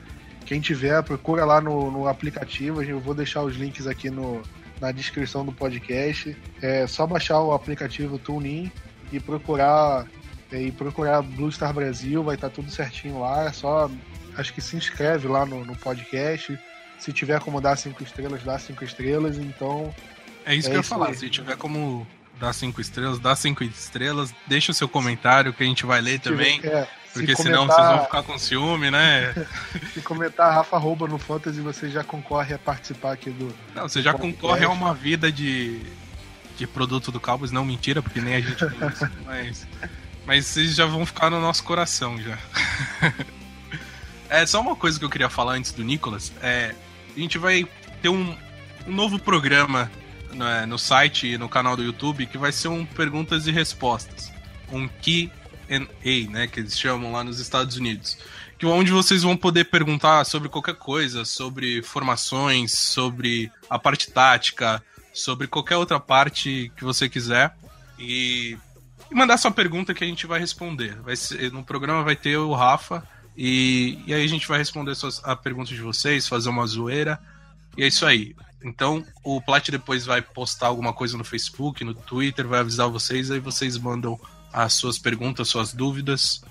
[0.46, 2.82] quem tiver, procura lá no, no aplicativo.
[2.84, 4.42] Eu vou deixar os links aqui no,
[4.80, 6.36] na descrição do podcast.
[6.62, 8.72] É só baixar o aplicativo TuneIn
[9.12, 10.06] e procurar
[10.52, 13.46] é, e procurar Blue Star Brasil, vai estar tudo certinho lá.
[13.48, 13.90] É só
[14.38, 16.58] acho que se inscreve lá no, no podcast.
[16.98, 19.38] Se tiver como dar cinco estrelas, dá cinco estrelas.
[19.38, 19.94] Então,
[20.46, 21.08] É isso É que eu ia falar.
[21.10, 21.16] aí.
[21.16, 22.08] Se tiver como
[22.40, 24.34] dar cinco estrelas, dá cinco estrelas.
[24.46, 26.60] Deixa o seu comentário que a gente vai ler se também.
[26.64, 29.34] é, se Porque senão comentar- vocês vão ficar com ciúme, né?
[29.94, 33.54] Se comentar Rafa Rouba no Fantasy, você já concorre a participar aqui do.
[33.74, 35.82] Não, você já concorre a uma vida de,
[36.58, 39.68] de produto do Cowboys, não mentira, porque nem a gente tem isso, mas,
[40.28, 42.38] mas vocês já vão ficar no nosso coração já.
[44.30, 46.76] é só uma coisa que eu queria falar antes do Nicolas, é
[47.16, 47.66] a gente vai
[48.02, 48.38] ter um,
[48.86, 49.90] um novo programa
[50.38, 54.32] né, no site e no canal do YouTube que vai ser um perguntas e respostas,
[54.72, 58.18] um Q&A, né, que eles chamam lá nos Estados Unidos
[58.58, 64.84] que onde vocês vão poder perguntar sobre qualquer coisa, sobre formações, sobre a parte tática,
[65.14, 67.56] sobre qualquer outra parte que você quiser
[68.00, 68.58] e,
[69.12, 70.96] e mandar sua pergunta que a gente vai responder.
[71.02, 74.96] Vai ser, no programa vai ter o Rafa e, e aí a gente vai responder
[74.96, 77.20] suas, a pergunta de vocês, fazer uma zoeira
[77.78, 78.36] e é isso aí.
[78.64, 83.30] Então o Plat depois vai postar alguma coisa no Facebook, no Twitter, vai avisar vocês,
[83.32, 84.20] aí vocês mandam
[84.52, 86.42] as suas perguntas, suas dúvidas.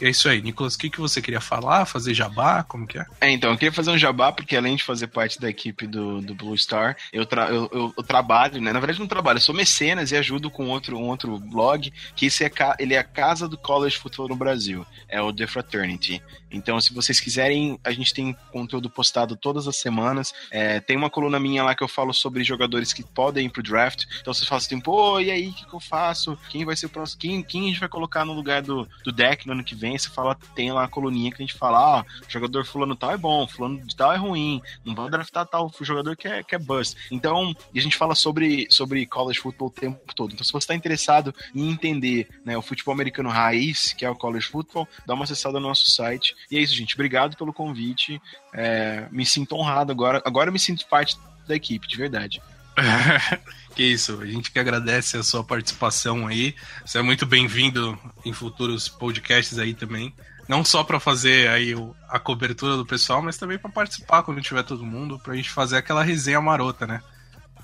[0.00, 1.84] E é isso aí, Nicolas, o que, que você queria falar?
[1.86, 2.64] Fazer jabá?
[2.64, 3.06] Como que é?
[3.20, 6.20] É, então, eu queria fazer um jabá, porque além de fazer parte da equipe do,
[6.20, 8.72] do Blue Star, eu, tra- eu, eu- eu trabalho, né?
[8.72, 12.26] Na verdade, não trabalho, eu sou mecenas e ajudo com outro, um outro blog, que
[12.26, 12.50] esse é,
[12.80, 16.20] ele é a casa do college football no Brasil, é o The Fraternity.
[16.54, 20.32] Então, se vocês quiserem, a gente tem conteúdo postado todas as semanas.
[20.50, 23.62] É, tem uma coluna minha lá que eu falo sobre jogadores que podem ir pro
[23.62, 24.04] draft.
[24.20, 26.38] Então, vocês falam assim, pô, e aí, o que, que eu faço?
[26.50, 27.20] Quem vai ser o próximo?
[27.20, 29.98] Quem, quem a gente vai colocar no lugar do, do deck no ano que vem?
[29.98, 33.16] Você fala, tem lá a coluninha que a gente fala, ah, jogador fulano tal é
[33.16, 36.58] bom, fulano de tal é ruim, não vai draftar tal jogador que é, que é
[36.58, 36.96] bust.
[37.10, 40.32] Então, a gente fala sobre, sobre college football o tempo todo.
[40.32, 44.14] Então, se você está interessado em entender né, o futebol americano raiz, que é o
[44.14, 46.94] college football, dá uma acessada no nosso site E é isso, gente.
[46.94, 48.20] Obrigado pelo convite.
[48.52, 50.22] É, me sinto honrado agora.
[50.24, 51.16] Agora eu me sinto parte
[51.46, 52.42] da equipe, de verdade.
[53.74, 56.54] que isso, a gente que agradece a sua participação aí.
[56.84, 60.14] Você é muito bem-vindo em futuros podcasts aí também.
[60.46, 61.74] Não só para fazer aí
[62.08, 65.78] a cobertura do pessoal, mas também para participar quando tiver todo mundo, pra gente fazer
[65.78, 67.02] aquela resenha marota, né?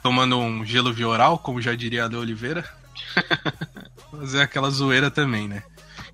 [0.02, 2.64] Tomando um gelo vioral, como já diria a de Oliveira.
[4.10, 5.62] fazer aquela zoeira também, né?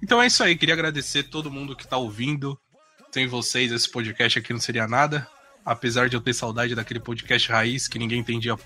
[0.07, 2.57] Então é isso aí, queria agradecer todo mundo que tá ouvindo.
[3.11, 5.27] Sem vocês, esse podcast aqui não seria nada.
[5.65, 8.57] Apesar de eu ter saudade daquele podcast raiz que ninguém entendia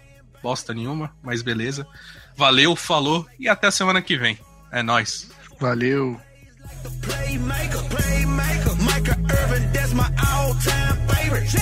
[0.43, 1.86] bosta nenhuma, mas beleza.
[2.36, 4.38] Valeu, falou e até a semana que vem.
[4.70, 5.30] É nós.
[5.59, 6.20] Valeu.
[7.01, 11.57] Playmaker, playmaker, Micah Irvin, that's my all-time favorite.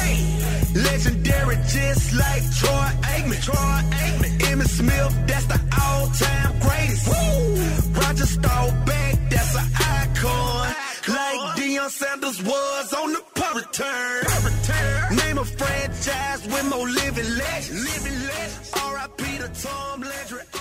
[0.74, 3.40] Legendary, just like Troy Aikman.
[3.40, 4.38] Troy Aikman.
[4.40, 7.06] Emmitt Smith, that's the all-time greatest.
[7.06, 7.68] Woo!
[7.94, 9.07] Roger Staubach,
[10.22, 11.08] that's.
[11.08, 15.16] Like Deion Sanders was on the punt return.
[15.16, 16.86] Name a franchise with more.
[16.88, 18.72] Living legends.
[18.74, 19.38] R.I.P.
[19.38, 20.57] to Tom Landry.